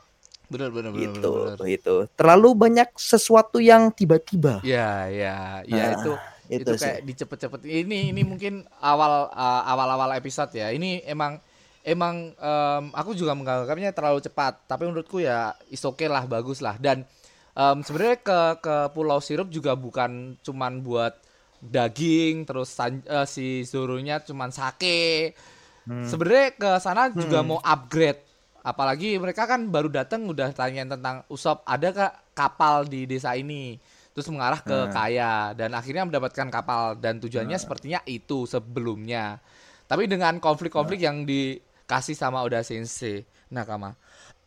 bener 0.50 0.70
gitu 0.70 0.82
bener, 0.82 1.56
bener. 1.58 1.66
gitu 1.66 1.94
terlalu 2.18 2.54
banyak 2.58 2.88
sesuatu 2.98 3.62
yang 3.62 3.94
tiba-tiba 3.94 4.58
Ya, 4.66 5.06
ya, 5.06 5.62
ya 5.66 5.94
Ah, 5.94 5.94
itu 5.94 6.12
itu, 6.50 6.66
itu, 6.66 6.82
kayak 6.82 7.06
dicepet-cepet. 7.06 7.60
Ini 7.62 8.10
ini 8.10 8.22
mungkin 8.26 8.66
awal 8.82 9.30
uh, 9.30 9.62
awal-awal 9.70 10.18
episode 10.18 10.50
ya. 10.50 10.74
Ini 10.74 11.06
emang 11.06 11.38
emang 11.86 12.34
em, 12.34 12.84
aku 12.90 13.14
juga 13.14 13.38
menganggapnya 13.38 13.94
terlalu 13.94 14.18
cepat. 14.18 14.66
Tapi 14.66 14.90
menurutku 14.90 15.22
ya 15.22 15.54
is 15.70 15.80
okay 15.86 16.10
lah, 16.10 16.26
bagus 16.26 16.58
lah. 16.58 16.74
Dan 16.82 17.06
em, 17.52 17.78
sebenarnya 17.82 18.18
ke 18.20 18.40
ke 18.62 18.76
Pulau 18.92 19.18
Sirup 19.18 19.48
juga 19.48 19.74
bukan 19.74 20.36
cuman 20.40 20.80
buat 20.80 21.14
daging, 21.60 22.48
terus 22.48 22.72
san- 22.72 23.04
eh, 23.04 23.26
si 23.28 23.62
Zoro-nya 23.68 24.24
cuman 24.24 24.48
sake. 24.48 25.36
Hmm. 25.84 26.04
Sebenarnya 26.04 26.56
ke 26.56 26.70
sana 26.80 27.12
juga 27.12 27.44
Hmm. 27.44 27.56
mau 27.56 27.60
upgrade. 27.60 28.20
Apalagi 28.60 29.16
mereka 29.16 29.48
kan 29.48 29.72
baru 29.72 29.88
datang 29.88 30.28
udah 30.28 30.52
tanya 30.52 30.84
tentang 30.84 31.24
Usop 31.32 31.64
ada 31.64 31.88
kak 31.92 32.12
kapal 32.36 32.84
di 32.84 33.08
desa 33.08 33.32
ini. 33.32 33.80
Terus 34.12 34.28
mengarah 34.28 34.60
ke 34.60 34.88
Hmm. 34.88 34.92
Kaya 34.92 35.32
dan 35.56 35.72
akhirnya 35.72 36.04
mendapatkan 36.04 36.48
kapal 36.52 36.96
dan 37.00 37.20
tujuannya 37.20 37.56
sepertinya 37.56 38.00
itu 38.04 38.44
sebelumnya. 38.44 39.40
Tapi 39.88 40.04
dengan 40.06 40.36
konflik-konflik 40.38 41.00
yang 41.00 41.24
dikasih 41.24 42.12
sama 42.14 42.44
Oda 42.44 42.60
Sensei 42.60 43.24
Nakama. 43.48 43.96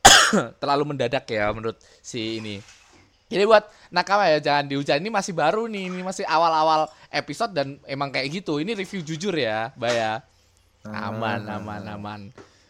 Terlalu 0.62 0.94
mendadak 0.94 1.26
ya 1.30 1.50
menurut 1.50 1.82
si 2.00 2.38
ini. 2.38 2.62
Jadi 3.34 3.44
buat 3.44 3.63
nakama 3.90 4.25
ya 4.28 4.38
jangan 4.40 4.66
dihujat 4.66 4.98
ini 4.98 5.10
masih 5.10 5.34
baru 5.34 5.66
nih, 5.66 5.90
ini 5.90 6.02
masih 6.02 6.24
awal-awal 6.24 6.86
episode 7.10 7.52
dan 7.52 7.82
emang 7.84 8.10
kayak 8.10 8.30
gitu. 8.32 8.58
Ini 8.58 8.74
review 8.74 9.02
jujur 9.02 9.34
ya, 9.34 9.74
Baya. 9.74 10.22
Aman, 10.84 11.48
Ah. 11.48 11.58
aman, 11.58 11.82
aman. 11.90 12.22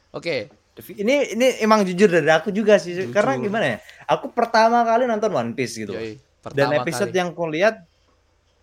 Oke, 0.10 0.48
ini 0.94 1.34
ini 1.34 1.48
emang 1.60 1.82
jujur 1.82 2.08
dari 2.08 2.30
aku 2.30 2.50
juga 2.50 2.78
sih 2.78 2.94
Jujur. 2.96 3.10
karena 3.12 3.38
gimana 3.38 3.66
ya 3.68 3.78
aku 4.06 4.30
pertama 4.30 4.82
kali 4.82 5.06
nonton 5.06 5.30
One 5.30 5.54
Piece 5.54 5.78
gitu 5.78 5.94
yoi. 5.94 6.18
dan 6.50 6.74
episode 6.76 7.10
kali. 7.10 7.18
yang 7.18 7.30
ku 7.32 7.46
lihat 7.46 7.86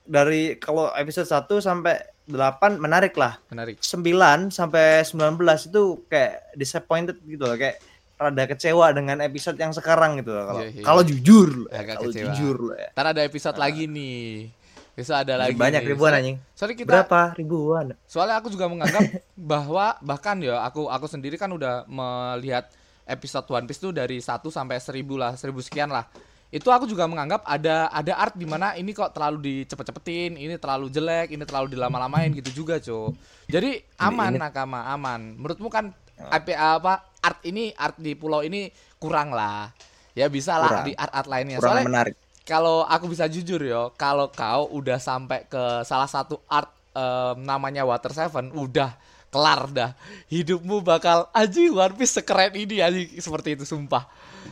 dari 0.03 0.55
kalau 0.57 0.91
episode 0.93 1.27
1 1.27 1.59
sampai 1.59 1.99
8 2.27 2.79
menarik 2.79 3.15
lah 3.15 3.39
menarik. 3.47 3.79
9 3.79 4.51
sampai 4.51 5.03
19 5.03 5.39
itu 5.67 5.83
kayak 6.07 6.55
disappointed 6.55 7.19
gitu 7.21 7.43
loh 7.43 7.55
kayak 7.55 7.79
rada 8.21 8.45
kecewa 8.47 8.87
dengan 8.93 9.17
episode 9.21 9.57
yang 9.57 9.73
sekarang 9.73 10.21
gitu 10.21 10.31
loh 10.31 10.45
kalau 10.47 10.61
Iya, 10.61 10.71
iya. 10.71 10.85
kalau 10.85 11.03
jujur 11.03 11.49
loh 11.59 11.69
ya, 11.69 11.79
Agak 11.79 11.95
kalau 11.97 12.05
kecewa. 12.07 12.25
jujur 12.29 12.57
loh 12.63 12.77
ya 12.77 12.89
Ntar 12.93 13.07
ada 13.09 13.23
episode 13.23 13.57
lagi 13.57 13.85
nih. 13.87 14.53
Besok 14.91 15.17
ada 15.17 15.35
lagi. 15.39 15.57
banyak 15.57 15.81
nih. 15.81 15.89
ribuan 15.89 16.13
anjing 16.13 16.37
Soalnya 16.53 16.77
kita 16.77 16.91
berapa 16.93 17.21
ribuan 17.35 17.85
soalnya 18.05 18.37
aku 18.37 18.49
juga 18.49 18.67
menganggap 18.67 19.03
bahwa 19.51 19.87
bahkan 20.01 20.37
ya 20.39 20.61
aku 20.61 20.85
aku 20.87 21.07
sendiri 21.07 21.35
kan 21.35 21.49
udah 21.49 21.89
melihat 21.89 22.69
episode 23.03 23.49
One 23.49 23.65
Piece 23.65 23.81
tuh 23.81 23.91
dari 23.91 24.21
1 24.21 24.29
sampai 24.47 24.77
1000 24.77 25.03
lah, 25.17 25.33
1000 25.33 25.51
sekian 25.61 25.89
lah. 25.89 26.05
Itu 26.47 26.69
aku 26.69 26.85
juga 26.85 27.07
menganggap 27.07 27.43
ada 27.43 27.89
ada 27.89 28.13
art 28.15 28.35
di 28.35 28.43
mana 28.43 28.75
ini 28.75 28.91
kok 28.91 29.11
terlalu 29.11 29.39
dicepet-cepetin, 29.65 30.35
ini 30.35 30.55
terlalu 30.57 30.87
jelek, 30.89 31.31
ini 31.31 31.43
terlalu 31.43 31.71
dilama-lamain 31.71 32.31
gitu 32.33 32.51
juga, 32.57 32.77
Cok. 32.77 33.15
Jadi 33.47 33.79
aman 33.97 34.31
ini- 34.31 34.39
nakama, 34.41 34.85
aman. 34.85 35.35
Menurutmu 35.35 35.67
kan 35.67 35.91
apa 36.21 36.53
apa 36.55 36.93
art 37.21 37.41
ini 37.45 37.73
art 37.77 37.97
di 37.97 38.13
pulau 38.13 38.41
ini 38.41 38.69
kurang 38.97 39.33
lah. 39.33 39.71
Ya 40.13 40.27
bisa 40.27 40.59
lah 40.59 40.69
Kurang. 40.69 40.87
di 40.91 40.93
art-art 40.99 41.29
lainnya. 41.31 41.57
kurang 41.63 41.81
Soalnya 41.81 41.87
menarik 41.89 42.15
kalau 42.43 42.83
aku 42.83 43.07
bisa 43.07 43.31
jujur 43.31 43.63
yo, 43.63 43.95
kalau 43.95 44.27
kau 44.27 44.67
udah 44.75 44.99
sampai 44.99 45.47
ke 45.47 45.87
salah 45.87 46.11
satu 46.11 46.43
art 46.51 46.67
em, 46.91 47.47
namanya 47.47 47.87
Water 47.87 48.11
Seven, 48.11 48.51
udah 48.51 48.91
kelar 49.31 49.71
dah. 49.71 49.91
Hidupmu 50.27 50.83
bakal 50.83 51.31
aji 51.31 51.71
One 51.71 51.95
Piece 51.95 52.19
sekeren 52.19 52.51
ini 52.59 52.83
aji 52.83 53.23
seperti 53.23 53.55
itu 53.55 53.63
sumpah. 53.63 54.03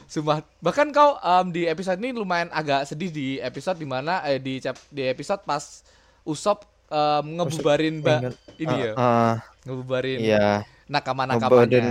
Sumpah. 0.07 0.47
Bahkan 0.63 0.95
kau 0.95 1.19
em, 1.19 1.51
di 1.51 1.67
episode 1.67 1.99
ini 1.99 2.15
lumayan 2.15 2.55
agak 2.55 2.87
sedih 2.87 3.11
di 3.11 3.27
episode 3.43 3.83
di 3.83 3.89
mana 3.89 4.23
eh 4.31 4.39
di 4.39 4.63
di 4.95 5.03
episode 5.03 5.43
pas 5.43 5.83
Usop 6.23 6.63
em, 6.87 7.25
ngebubarin 7.35 7.99
ba, 7.99 8.23
Ingat. 8.23 8.35
ini 8.63 8.75
ya, 8.79 8.93
Ah, 8.95 9.35
ngebubarin 9.67 10.19
iya 10.23 10.63
nakama-nakamanya. 10.87 11.67
Ngebubarin 11.67 11.87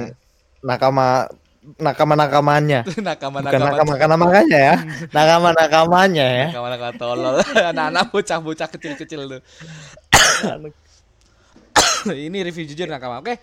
nakama 0.63 1.27
nakama 1.77 2.13
nakamanya 2.21 2.79
bukan 2.87 3.03
Nakama-nakama. 3.03 3.65
nakama 3.75 3.91
nakamanya 3.99 4.57
ya 4.57 4.75
nakama 5.15 5.49
nakamanya 5.51 6.25
ya 6.25 6.45
Nakama-nakama 6.53 6.93
tolol. 6.95 7.35
Anak-anak 7.75 8.05
bocah-bocah 8.09 8.67
kecil-kecil 8.71 9.21
tuh. 9.27 9.41
ini 12.15 12.37
review 12.43 12.63
jujur 12.65 12.87
nakama. 12.87 13.19
Oke. 13.19 13.37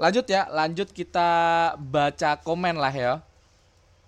Lanjut 0.00 0.24
ya, 0.26 0.48
lanjut 0.48 0.88
kita 0.90 1.28
baca 1.76 2.40
komen 2.40 2.74
lah 2.74 2.90
ya. 2.90 3.12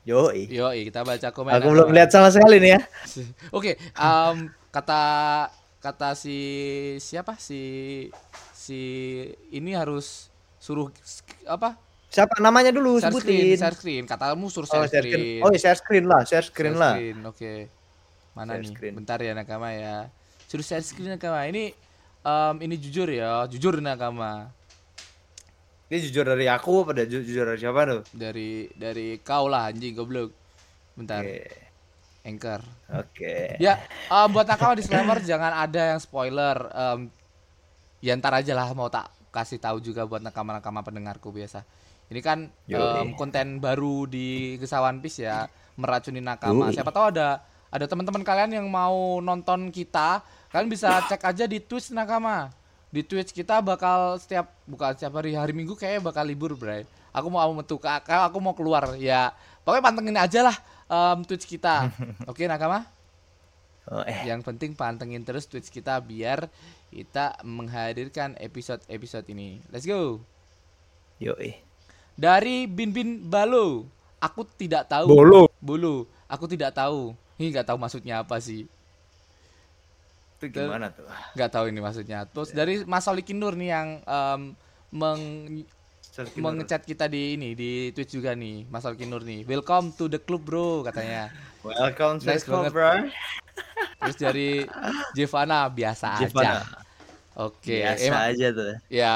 Yoi. 0.03 0.49
Yo, 0.51 0.73
kita 0.73 1.05
baca 1.07 1.29
komen. 1.31 1.53
Aku 1.55 1.61
nakama. 1.63 1.73
belum 1.79 1.89
lihat 1.95 2.11
sama 2.11 2.33
sekali 2.35 2.59
nih 2.59 2.75
ya. 2.75 2.81
Oke, 3.55 3.77
em, 3.79 4.37
kata 4.75 5.03
kata 5.79 6.19
si 6.19 6.39
siapa 6.99 7.39
si 7.39 7.61
si 8.51 8.81
ini 9.53 9.77
harus 9.77 10.33
suruh 10.59 10.91
apa? 11.47 11.77
Siapa 12.13 12.37
namanya 12.39 12.69
dulu 12.69 13.01
Share 13.01 13.09
screen, 13.11 13.41
sebutin. 13.41 13.57
share 13.57 13.73
screen. 13.75 14.03
Katamu 14.05 14.47
suruh 14.47 14.69
Oh, 14.69 14.73
share 14.79 14.85
share 14.87 15.01
screen. 15.01 15.13
screen. 15.17 15.41
Oh, 15.41 15.49
ya, 15.49 15.59
share 15.59 15.79
screen 15.79 16.05
lah, 16.05 16.21
share 16.23 16.45
screen 16.45 16.75
Share 16.75 16.83
lah. 16.83 16.95
screen, 16.95 17.17
Oke. 17.25 17.53
Mana 18.33 18.51
Share 18.53 18.61
nih? 18.61 18.71
screen. 18.71 18.93
Bentar 18.95 19.19
ya 19.19 19.33
nakama 19.33 19.69
ya. 19.73 19.97
Suruh 20.45 20.61
share 20.61 20.85
screen 20.85 21.09
nakama. 21.11 21.49
Ini 21.49 21.73
em, 22.23 22.55
ini 22.61 22.75
jujur 22.77 23.09
ya, 23.09 23.49
jujur 23.49 23.81
nakama. 23.81 24.53
Ini 25.89 25.99
jujur 26.03 26.25
dari 26.27 26.47
aku 26.47 26.85
pada 26.85 27.05
jujur 27.05 27.45
dari 27.45 27.59
siapa 27.59 27.81
tuh? 27.83 28.01
Dari 28.11 28.69
dari 28.73 29.17
kau 29.19 29.49
lah 29.49 29.69
anjing 29.69 29.93
goblok. 29.93 30.33
Bentar, 30.93 31.21
Oke. 31.21 31.49
anchor. 32.23 32.61
Oke. 32.91 33.57
Ya, 33.57 33.81
em, 34.07 34.29
buat 34.29 34.45
nakama 34.45 34.77
disclaimer 34.77 35.17
jangan 35.25 35.53
ada 35.55 35.97
yang 35.97 36.01
spoiler. 36.01 36.57
Em, 36.69 37.09
ya 38.01 38.13
ntar 38.15 38.33
aja 38.35 38.53
lah 38.53 38.69
mau 38.73 38.89
tak 38.89 39.09
kasih 39.29 39.57
tahu 39.57 39.81
juga 39.81 40.05
buat 40.05 40.21
nakama-nakama 40.21 40.81
pendengarku 40.81 41.29
biasa. 41.29 41.65
Ini 42.13 42.21
kan 42.21 42.53
em, 42.69 43.17
konten 43.17 43.57
baru 43.57 44.05
di 44.05 44.61
Gesawan 44.61 45.01
Piece 45.01 45.25
ya, 45.25 45.49
meracuni 45.81 46.21
nakama. 46.21 46.69
Yoi. 46.69 46.77
Siapa 46.77 46.93
tahu 46.93 47.17
ada 47.17 47.41
ada 47.73 47.89
teman-teman 47.89 48.21
kalian 48.21 48.53
yang 48.53 48.69
mau 48.69 49.17
nonton 49.25 49.73
kita, 49.73 50.21
kalian 50.53 50.69
bisa 50.69 51.01
cek 51.09 51.25
aja 51.25 51.49
di 51.49 51.57
Twitch 51.57 51.89
nakama. 51.97 52.53
Di 52.93 53.01
Twitch 53.01 53.33
kita 53.33 53.65
bakal 53.65 54.21
setiap 54.21 54.53
bukan 54.69 54.93
setiap 54.93 55.17
hari 55.17 55.33
hari 55.33 55.57
Minggu 55.57 55.73
kayaknya 55.73 56.05
bakal 56.05 56.29
libur, 56.29 56.53
Bray. 56.53 56.85
Aku 57.17 57.33
mau 57.33 57.49
metu 57.57 57.81
aku 57.81 58.37
mau 58.45 58.53
keluar 58.53 58.93
ya. 59.01 59.33
Pokoknya 59.65 59.85
pantengin 59.89 60.17
aja 60.21 60.41
lah 60.53 60.57
em, 60.93 61.25
Twitch 61.25 61.49
kita. 61.49 61.89
Oke, 62.31 62.45
nakama? 62.45 62.85
Oh, 63.89 64.05
eh. 64.05 64.29
Yang 64.29 64.45
penting 64.47 64.77
pantengin 64.77 65.25
terus 65.25 65.49
Twitch 65.49 65.73
kita 65.73 65.97
biar 66.05 66.53
kita 66.93 67.41
menghadirkan 67.41 68.37
episode-episode 68.37 69.27
ini. 69.33 69.65
Let's 69.73 69.89
go. 69.89 70.21
Yoi. 71.19 71.72
Dari 72.17 72.69
Bin 72.69 72.93
Bin 72.93 73.09
Balo. 73.27 73.89
Aku 74.23 74.47
tidak 74.47 74.87
tahu. 74.87 75.11
Bolo. 75.11 75.51
Bulu. 75.59 76.07
Aku 76.31 76.47
tidak 76.47 76.77
tahu. 76.77 77.17
Ini 77.41 77.51
nggak 77.59 77.75
tahu 77.75 77.79
maksudnya 77.81 78.23
apa 78.23 78.39
sih. 78.39 78.71
Itu 80.39 80.47
gimana 80.51 80.91
tuh? 80.91 81.07
Nggak 81.35 81.51
tahu 81.51 81.65
ini 81.71 81.81
maksudnya. 81.83 82.19
Terus 82.31 82.51
dari 82.55 82.83
Mas 82.87 83.03
Solikin 83.07 83.39
Nur 83.39 83.55
nih 83.59 83.71
yang 83.75 83.89
em, 84.03 84.41
meng 84.95 85.21
mengechat 86.37 86.85
kita 86.85 87.09
di 87.09 87.41
ini 87.41 87.57
di 87.57 87.89
Twitch 87.97 88.13
juga 88.21 88.37
nih, 88.37 88.69
Mas 88.69 88.85
Solikin 88.85 89.09
Nur 89.09 89.25
nih. 89.25 89.49
Welcome 89.49 89.97
to 89.97 90.13
the 90.13 90.21
club, 90.21 90.45
Bro, 90.45 90.85
katanya. 90.85 91.33
Welcome 91.67 92.21
to 92.21 92.27
Nice 92.27 92.43
the 92.43 92.51
club, 92.51 92.69
banget. 92.69 92.75
bro. 92.75 92.91
Terus 94.03 94.17
dari 94.19 94.51
Jevana 95.15 95.71
biasa 95.71 96.19
Jevana. 96.19 96.59
aja. 96.59 96.82
Oke, 97.33 97.81
Biasa 97.81 98.05
emang 98.05 98.23
aja 98.29 98.47
tuh. 98.53 98.73
ya 98.93 99.13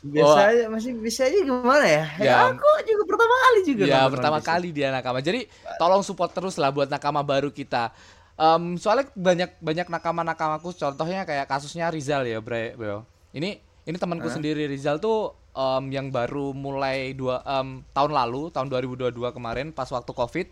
Biasa 0.00 0.40
Oh. 0.40 0.50
aja 0.56 0.62
masih 0.72 0.96
bisa 0.96 1.28
aja 1.28 1.36
gimana 1.36 1.84
ya? 1.84 2.04
Ya. 2.16 2.24
Ya, 2.24 2.34
aku 2.48 2.64
juga 2.82 3.02
pertama 3.04 3.34
kali 3.36 3.60
juga 3.62 3.82
ya 3.84 4.00
pertama 4.08 4.38
Piece. 4.40 4.48
kali 4.48 4.68
dia 4.72 4.88
nakama. 4.88 5.20
Jadi 5.20 5.40
tolong 5.76 6.00
support 6.00 6.32
terus 6.32 6.56
lah 6.56 6.72
buat 6.72 6.88
nakama 6.88 7.20
baru 7.20 7.52
kita. 7.52 7.92
Em, 8.34 8.78
soalnya 8.78 9.12
banyak 9.12 9.60
banyak 9.60 9.86
nakama 9.86 10.24
nakamaku. 10.24 10.72
Contohnya 10.72 11.28
kayak 11.28 11.44
kasusnya 11.44 11.90
Rizal 11.90 12.24
ya, 12.24 12.40
Bre, 12.40 12.72
bro. 12.72 13.04
Ini 13.36 13.60
ini 13.60 13.96
temanku 13.96 14.32
sendiri 14.32 14.64
Rizal 14.64 14.96
tuh 14.96 15.34
em, 15.52 15.92
yang 15.92 16.08
baru 16.08 16.56
mulai 16.56 17.12
dua 17.12 17.44
em, 17.44 17.84
tahun 17.92 18.16
lalu, 18.16 18.48
tahun 18.48 18.72
2022 18.72 19.12
kemarin 19.28 19.76
pas 19.76 19.90
waktu 19.90 20.08
Covid, 20.08 20.46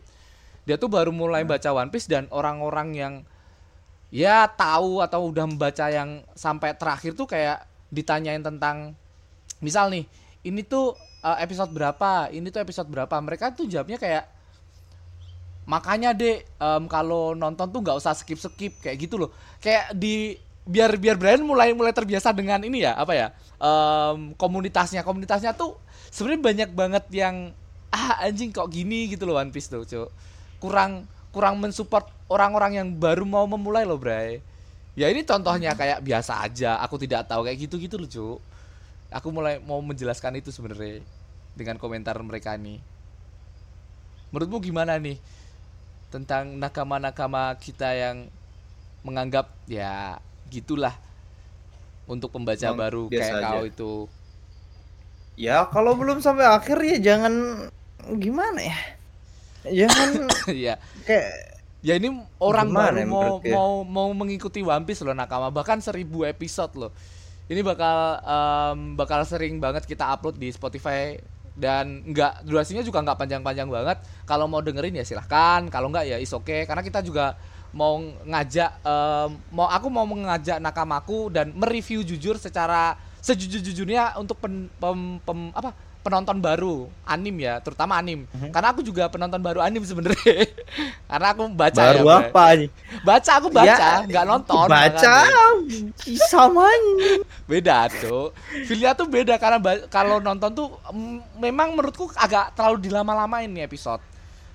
dia 0.65 0.77
tuh 0.77 0.93
baru 0.93 1.15
mulai 1.15 1.49
baca 1.49 1.73
One 1.73 1.89
Piece 1.89 2.11
dan 2.11 2.29
orang-orang 2.29 2.89
yang 2.93 3.15
ya 4.11 4.47
tahu 4.47 5.03
atau 5.03 5.29
udah 5.29 5.45
membaca 5.45 5.91
yang 5.91 6.23
sampai 6.33 6.73
terakhir 6.79 7.13
tuh 7.19 7.27
kayak 7.27 7.67
ditanyain 7.91 8.43
tentang 8.43 8.95
misal 9.59 9.91
nih 9.91 10.07
ini 10.47 10.63
tuh 10.63 10.95
uh, 11.27 11.39
episode 11.43 11.75
berapa 11.75 12.31
ini 12.31 12.55
tuh 12.55 12.63
episode 12.63 12.87
berapa. 12.87 13.15
Mereka 13.19 13.59
tuh 13.59 13.67
jawabnya 13.67 13.99
kayak 13.99 14.25
makanya 15.67 16.15
deh 16.15 16.47
em, 16.47 16.83
kalau 16.87 17.35
nonton 17.35 17.67
tuh 17.67 17.83
nggak 17.83 17.99
usah 17.99 18.15
skip 18.15 18.39
skip 18.39 18.79
kayak 18.79 18.97
gitu 19.03 19.19
loh. 19.19 19.35
Kayak 19.59 19.91
di 19.99 20.39
biar 20.67 20.95
biar 20.99 21.19
Brian 21.19 21.43
mulai 21.43 21.75
mulai 21.75 21.91
terbiasa 21.91 22.31
dengan 22.35 22.63
ini 22.63 22.87
ya 22.87 22.95
apa 22.95 23.13
ya 23.19 23.29
em, 23.59 24.31
komunitasnya. 24.39 25.03
Komunitasnya 25.03 25.59
tuh 25.59 25.75
sebenarnya 26.15 26.43
banyak 26.43 26.71
banget 26.71 27.05
yang 27.11 27.51
ah 27.91 28.23
anjing 28.23 28.55
kok 28.55 28.71
gini 28.71 29.11
gitu 29.11 29.27
loh 29.27 29.43
One 29.43 29.51
Piece 29.51 29.67
tuh 29.67 29.83
cuk. 29.83 30.09
Kurang 30.63 31.11
kurang 31.37 31.61
mensupport 31.61 32.09
orang-orang 32.33 32.81
yang 32.81 32.89
baru 32.97 33.29
mau 33.29 33.45
memulai 33.45 33.85
loh 33.85 34.01
Bray. 34.01 34.41
Ya 34.97 35.13
ini 35.13 35.21
contohnya 35.29 35.77
kayak 35.77 36.01
biasa 36.01 36.41
aja. 36.41 36.81
Aku 36.81 36.97
tidak 36.97 37.29
tahu 37.29 37.45
kayak 37.45 37.69
gitu 37.69 37.77
gitu 37.77 38.01
loh 38.01 38.09
cuk. 38.09 38.41
Aku 39.13 39.29
mulai 39.29 39.61
mau 39.61 39.85
menjelaskan 39.85 40.41
itu 40.41 40.49
sebenarnya 40.49 41.05
dengan 41.53 41.77
komentar 41.77 42.17
mereka 42.25 42.57
nih 42.57 42.81
menurutmu 44.37 44.59
gimana 44.61 44.99
nih 44.99 45.17
tentang 46.11 46.61
nakama-nakama 46.61 47.55
kita 47.57 47.95
yang 47.95 48.29
menganggap 49.01 49.49
ya 49.71 50.19
gitulah 50.51 50.95
untuk 52.07 52.31
pembaca 52.35 52.69
Emang 52.69 52.79
baru 52.79 53.03
kayak 53.11 53.33
aja. 53.33 53.49
kau 53.49 53.65
itu. 53.67 53.93
Ya 55.37 55.65
kalau 55.69 55.97
belum 55.97 56.21
sampai 56.21 56.47
akhir 56.49 56.79
ya 56.85 56.97
jangan 57.01 57.33
gimana 58.19 58.61
ya? 58.63 58.79
Jangan 59.71 60.09
ya 60.67 60.75
kayak 61.05 61.31
ya 61.85 61.95
ini 61.99 62.09
orang 62.43 62.69
baru 62.75 62.99
ya 62.99 63.07
mau 63.07 63.39
gue? 63.39 63.53
mau 63.55 63.73
mau 63.87 64.09
mengikuti 64.11 64.63
One 64.63 64.83
Piece 64.87 65.07
loh 65.07 65.15
nakama. 65.15 65.51
Bahkan 65.55 65.79
seribu 65.83 66.27
episode 66.27 66.73
loh. 66.75 66.93
Ini 67.47 67.63
bakal 67.63 68.19
em, 68.27 68.79
bakal 68.99 69.23
sering 69.23 69.63
banget 69.63 69.87
kita 69.87 70.07
upload 70.11 70.35
di 70.39 70.51
Spotify. 70.51 71.19
Dan 71.57 72.05
nggak 72.13 72.45
durasinya 72.45 72.85
juga 72.85 73.01
nggak 73.01 73.17
panjang-panjang 73.17 73.69
banget. 73.71 73.99
Kalau 74.29 74.45
mau 74.45 74.61
dengerin 74.61 74.99
ya 74.99 75.05
silahkan. 75.07 75.65
Kalau 75.71 75.89
nggak 75.89 76.05
ya 76.05 76.17
is 76.19 76.35
okay. 76.35 76.67
Karena 76.69 76.83
kita 76.83 77.01
juga 77.01 77.39
mau 77.71 78.03
ngajak 78.03 78.71
em, 78.83 79.31
mau 79.55 79.69
aku 79.71 79.87
mau 79.87 80.05
mengajak 80.09 80.59
nakamaku 80.59 81.31
dan 81.31 81.55
mereview 81.55 82.03
jujur 82.03 82.35
secara 82.37 82.97
sejujur-jujurnya 83.23 84.15
untuk 84.23 84.39
pen- 84.39 84.71
pem- 84.79 85.19
pem- 85.19 85.51
apa 85.51 85.75
penonton 86.07 86.39
baru 86.39 86.87
anim 87.03 87.35
ya 87.37 87.59
terutama 87.59 87.99
anim. 87.99 88.23
Mhm. 88.31 88.55
karena 88.55 88.71
aku 88.71 88.81
juga 88.81 89.11
penonton 89.11 89.43
baru 89.43 89.59
anim 89.59 89.83
sebenarnya. 89.83 90.47
Karena 91.11 91.29
aku 91.31 91.43
baca 91.49 91.75
ya 91.77 91.87
baru 91.89 92.03
Bray. 92.05 92.19
apa 92.21 92.45
nih? 92.57 92.69
baca 93.03 93.31
aku 93.33 93.49
baca 93.49 93.67
Ya, 93.69 94.03
nggak 94.05 94.25
nonton. 94.25 94.67
Baca 94.67 95.15
sama 96.27 96.67
beda 97.45 97.87
tuh 97.93 98.31
feelnya 98.65 98.93
tuh 98.93 99.07
beda 99.07 99.35
karena 99.37 99.59
ba- 99.59 99.87
kalau 99.87 100.19
nonton 100.19 100.51
tuh 100.53 100.69
mm, 100.87 101.39
memang 101.39 101.73
menurutku 101.73 102.11
agak 102.15 102.55
terlalu 102.55 102.83
dilama-lamain 102.83 103.47
nih 103.47 103.65
episode. 103.65 104.03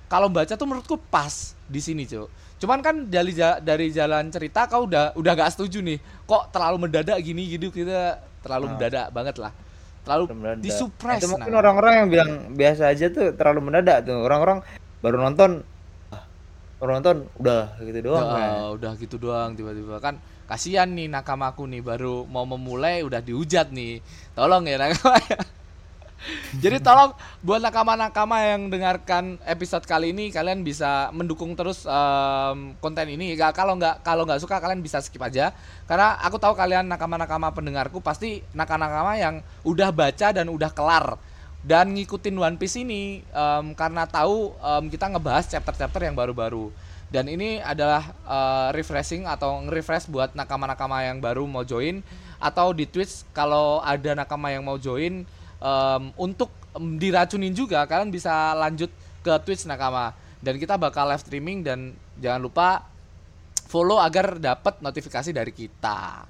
Kalau 0.07 0.27
baca 0.27 0.51
tuh 0.51 0.67
menurutku 0.67 0.99
pas 1.01 1.55
di 1.65 1.79
sini 1.79 2.03
cuy 2.03 2.27
cuman 2.61 2.77
kan 2.79 2.93
dari 3.03 3.33
dari 3.57 3.89
jalan 3.89 4.29
cerita 4.29 4.69
kau 4.69 4.85
udah 4.85 5.15
udah 5.15 5.33
gak 5.33 5.51
setuju 5.51 5.81
nih. 5.81 5.97
Kok 6.23 6.51
terlalu 6.51 6.77
mendadak 6.83 7.17
gini 7.17 7.47
gitu 7.49 7.71
kita 7.71 8.21
terlalu 8.41 8.65
Ah. 8.65 8.71
mendadak 8.71 9.07
banget 9.09 9.35
lah 9.37 9.51
terlalu 10.01 10.25
Mendadak. 10.33 10.63
disuppress 10.65 11.21
Itu 11.21 11.27
mungkin 11.29 11.51
nah. 11.53 11.59
orang-orang 11.61 11.93
yang 12.03 12.07
bilang 12.09 12.31
biasa 12.53 12.89
aja 12.89 13.05
tuh 13.09 13.33
terlalu 13.37 13.59
mendadak 13.69 14.03
tuh. 14.03 14.17
Orang-orang 14.17 14.59
baru 15.01 15.17
nonton 15.21 15.51
ah, 16.09 16.23
baru 16.77 16.91
nonton 16.97 17.15
udah 17.37 17.77
gitu 17.81 17.99
doang 18.01 18.25
Ya, 18.25 18.33
kan. 18.33 18.49
udah 18.77 18.91
gitu 18.97 19.15
doang 19.17 19.49
tiba-tiba 19.53 19.97
kan 20.01 20.17
kasihan 20.45 20.89
nih 20.91 21.07
nakamaku 21.07 21.63
nih 21.69 21.81
baru 21.81 22.27
mau 22.27 22.43
memulai 22.43 23.01
udah 23.01 23.21
dihujat 23.23 23.71
nih 23.71 24.01
tolong 24.35 24.67
ya 24.67 24.75
nakama 24.77 25.17
jadi 26.59 26.83
tolong 26.83 27.15
buat 27.39 27.63
nakama-nakama 27.63 28.43
yang 28.43 28.67
dengarkan 28.67 29.39
episode 29.47 29.87
kali 29.87 30.11
ini 30.11 30.35
kalian 30.35 30.67
bisa 30.67 31.07
mendukung 31.15 31.55
terus 31.55 31.87
em, 31.87 32.75
konten 32.83 33.07
ini. 33.07 33.39
Gak- 33.39 33.55
kalau 33.55 33.79
nggak 33.79 34.03
kalau 34.03 34.27
nggak 34.27 34.43
suka 34.43 34.59
kalian 34.59 34.83
bisa 34.83 34.99
skip 34.99 35.23
aja. 35.23 35.55
Karena 35.87 36.19
aku 36.19 36.35
tahu 36.35 36.51
kalian 36.51 36.91
nakama-nakama 36.91 37.55
pendengarku 37.55 38.03
pasti 38.03 38.43
nakama-nakama 38.51 39.15
yang 39.15 39.39
udah 39.63 39.95
baca 39.95 40.27
dan 40.35 40.51
udah 40.51 40.75
kelar. 40.75 41.15
Dan 41.63 41.95
ngikutin 41.95 42.35
One 42.35 42.57
Piece 42.59 42.83
ini 42.83 43.23
em, 43.31 43.71
karena 43.71 44.03
tahu 44.03 44.51
em, 44.59 44.91
kita 44.91 45.07
ngebahas 45.07 45.47
chapter-chapter 45.47 46.03
yang 46.03 46.19
baru-baru. 46.19 46.67
Dan 47.11 47.27
ini 47.31 47.59
adalah 47.59 48.11
eh, 48.23 48.69
refreshing 48.75 49.27
atau 49.27 49.59
nge-refresh 49.67 50.07
buat 50.07 50.31
nakama-nakama 50.31 51.03
yang 51.03 51.19
baru 51.19 51.43
mau 51.47 51.63
join. 51.63 52.03
Atau 52.39 52.71
di 52.71 52.87
Twitch 52.87 53.27
kalau 53.35 53.83
ada 53.83 54.15
nakama 54.15 54.47
yang 54.51 54.63
mau 54.63 54.79
join 54.79 55.27
em, 55.61 56.03
untuk 56.17 56.49
diracunin 56.97 57.53
juga 57.53 57.85
kalian 57.85 58.09
bisa 58.09 58.57
lanjut 58.57 58.89
ke 59.21 59.33
Twitch 59.45 59.69
nakama. 59.69 60.11
Dan 60.41 60.57
kita 60.57 60.73
bakal 60.73 61.05
live 61.05 61.21
streaming 61.21 61.61
dan 61.61 61.93
jangan 62.17 62.41
lupa 62.41 62.67
follow 63.69 64.01
agar 64.01 64.41
dapat 64.41 64.81
notifikasi 64.81 65.29
dari 65.29 65.53
kita. 65.53 66.25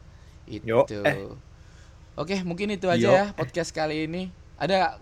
Itu. 0.51 0.83
Yo, 0.83 1.01
eh. 1.07 1.31
oke 2.19 2.35
mungkin 2.43 2.75
itu 2.75 2.91
aja 2.91 3.07
Yo, 3.07 3.11
ya 3.15 3.25
podcast 3.31 3.71
kali 3.71 4.11
ini. 4.11 4.27
Ada 4.59 4.99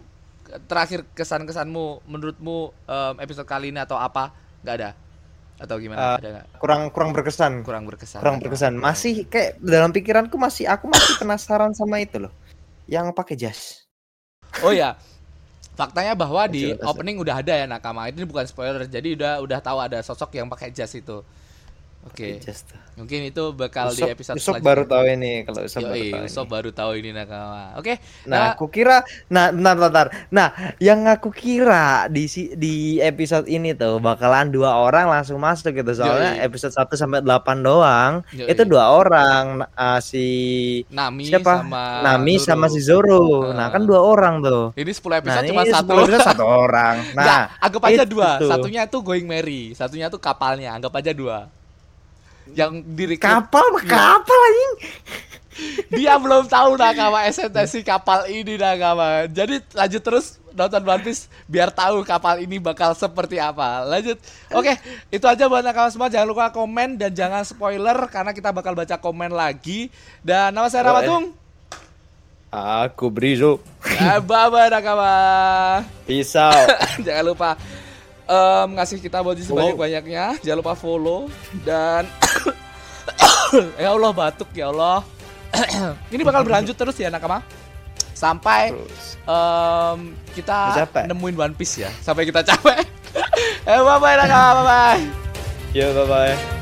terakhir 0.70 1.10
kesan-kesanmu 1.18 2.06
menurutmu 2.06 2.70
em, 2.86 3.16
episode 3.26 3.50
kali 3.50 3.74
ini 3.74 3.82
atau 3.82 3.98
apa? 3.98 4.30
Nggak 4.62 4.76
ada? 4.78 4.90
Atau 5.60 5.82
gimana? 5.82 6.22
Eh, 6.22 6.30
ada 6.30 6.46
Kurang 6.62 6.94
kurang 6.94 7.12
berkesan. 7.12 7.66
kurang 7.66 7.90
berkesan. 7.90 8.22
Kurang 8.22 8.38
berkesan. 8.40 8.78
Masih 8.78 9.26
kayak 9.26 9.58
dalam 9.60 9.90
pikiranku 9.90 10.38
masih 10.38 10.70
aku 10.70 10.86
masih 10.86 11.18
penasaran 11.18 11.74
sama 11.74 11.98
itu 11.98 12.22
loh. 12.22 12.34
Yang 12.86 13.12
pakai 13.18 13.36
jas. 13.36 13.89
Oh 14.66 14.74
ya, 14.74 14.98
faktanya 15.78 16.18
bahwa 16.18 16.44
di 16.52 16.76
opening 16.84 17.22
udah 17.22 17.40
ada 17.40 17.54
ya 17.56 17.66
nakama. 17.70 18.10
Ini 18.12 18.28
bukan 18.28 18.44
spoiler, 18.50 18.84
jadi 18.90 19.16
udah 19.16 19.34
udah 19.46 19.60
tahu 19.64 19.78
ada 19.80 20.04
sosok 20.04 20.36
yang 20.36 20.52
pakai 20.52 20.74
jas 20.74 20.92
itu. 20.98 21.24
Oke, 22.00 22.40
tuh. 22.40 22.80
mungkin 22.96 23.28
itu 23.28 23.44
bakal 23.52 23.92
di 23.92 24.00
Usop- 24.02 24.12
episode 24.12 24.36
Usop 24.36 24.56
baru 24.60 24.84
tahu 24.84 25.04
ini 25.06 25.44
kalau 25.44 25.62
Usop 25.62 25.84
baru 25.84 25.94
Yoi, 25.94 26.10
tahu 26.10 26.24
Usop 26.26 26.42
ini. 26.42 26.52
baru 26.52 26.70
tahu 26.72 26.92
ini 26.96 27.10
nakama. 27.12 27.64
Oke, 27.76 27.94
Nah, 28.24 28.56
aku 28.56 28.66
kira 28.68 29.04
nah 29.28 29.52
bentar, 29.52 29.76
bentar. 29.76 30.08
Nah, 30.30 30.48
yang 30.78 31.04
aku 31.06 31.28
kira 31.30 31.84
di 32.08 32.26
si- 32.26 32.56
di 32.56 32.76
episode 33.00 33.46
ini 33.46 33.72
tuh 33.74 34.00
bakalan 34.00 34.48
dua 34.48 34.80
orang 34.80 35.08
langsung 35.08 35.38
masuk 35.38 35.76
gitu. 35.76 35.92
Soalnya 35.94 36.40
Yoi. 36.40 36.48
episode 36.48 36.72
1 36.72 36.96
sampai 36.96 37.20
8 37.20 37.60
doang. 37.60 38.14
Yoi. 38.32 38.48
Itu 38.48 38.64
dua 38.64 38.90
orang 38.90 39.44
uh, 39.70 40.00
si 40.00 40.28
Nami 40.88 41.28
siapa? 41.28 41.62
sama 41.62 41.84
Nami 42.02 42.34
Zoro. 42.36 42.48
sama 42.48 42.66
si 42.70 42.80
Zoro. 42.80 43.24
Ah. 43.44 43.54
Nah, 43.54 43.68
kan 43.70 43.84
dua 43.84 44.00
orang 44.00 44.40
tuh. 44.40 44.72
Ini 44.74 44.88
10 44.88 45.20
episode 45.20 45.36
Nah, 45.36 45.52
cuma 45.52 45.62
ini 45.62 45.72
satu. 45.72 45.92
10 45.94 46.04
episode 46.08 46.24
satu 46.26 46.44
orang. 46.48 46.96
Nggak, 47.14 47.28
Nah, 47.28 47.44
anggap 47.60 47.84
aja 47.86 48.04
dua. 48.04 48.30
Satunya 48.42 48.82
tuh 48.88 49.04
Going 49.04 49.28
Merry, 49.28 49.72
satunya 49.72 50.08
tuh 50.08 50.18
kapalnya. 50.18 50.72
Anggap 50.74 50.96
aja 50.96 51.12
dua. 51.12 51.52
Yang 52.56 52.74
diri 52.96 53.18
kapal 53.20 53.64
mah 53.74 53.84
kapal 53.86 54.40
anjing. 54.50 54.76
dia 56.00 56.16
belum 56.16 56.48
tahu 56.48 56.80
nakama 56.80 57.28
esensi 57.28 57.84
kapal 57.84 58.28
ini 58.32 58.56
nakama. 58.56 59.28
Jadi 59.28 59.60
lanjut 59.76 60.02
terus 60.04 60.40
nonton 60.56 60.82
One 60.84 61.04
Piece 61.04 61.32
biar 61.46 61.70
tahu 61.72 62.02
kapal 62.04 62.42
ini 62.44 62.58
bakal 62.60 62.96
seperti 62.96 63.38
apa. 63.40 63.84
Lanjut. 63.86 64.18
Oke, 64.56 64.76
itu 65.12 65.26
aja 65.26 65.46
buat 65.48 65.64
nakama 65.64 65.90
semua. 65.92 66.12
Jangan 66.12 66.28
lupa 66.28 66.52
komen 66.52 67.00
dan 67.00 67.12
jangan 67.14 67.44
spoiler 67.44 67.98
karena 68.08 68.32
kita 68.32 68.50
bakal 68.56 68.74
baca 68.76 68.96
komen 69.00 69.32
lagi. 69.34 69.92
Dan 70.24 70.56
nama 70.56 70.68
saya. 70.72 70.88
Ramatung. 70.90 71.36
Aku 72.50 73.14
Brizo. 73.14 73.62
Bye 74.26 74.50
bye 74.50 74.70
nakama. 74.74 75.14
Peace 76.10 76.34
out. 76.34 76.66
jangan 77.06 77.24
lupa 77.30 77.50
em, 78.26 78.68
ngasih 78.78 78.98
kita 79.02 79.22
body 79.22 79.42
sebanyak-banyaknya. 79.46 80.42
Jangan 80.42 80.58
lupa 80.58 80.74
follow 80.74 81.30
dan 81.62 82.10
ya 83.82 83.90
Allah 83.94 84.12
batuk 84.14 84.50
ya 84.54 84.70
Allah. 84.70 85.02
ini 86.14 86.22
bakal 86.22 86.46
berlanjut 86.46 86.78
terus 86.78 86.96
ya 86.98 87.10
nakama. 87.10 87.42
Sampai 88.14 88.76
Terus. 88.76 89.16
em, 89.24 90.12
kita 90.36 90.86
nemuin 91.08 91.36
One 91.40 91.56
Piece 91.56 91.88
ya. 91.88 91.92
Sampai 92.04 92.28
kita 92.28 92.44
capek. 92.44 92.84
eh 93.70 93.80
bye 93.80 93.98
bye 93.98 94.16
nakama, 94.20 94.52
bye 94.62 94.66
bye. 94.68 95.04
Yo, 95.72 95.94
bye 95.96 96.06
bye. 96.06 96.59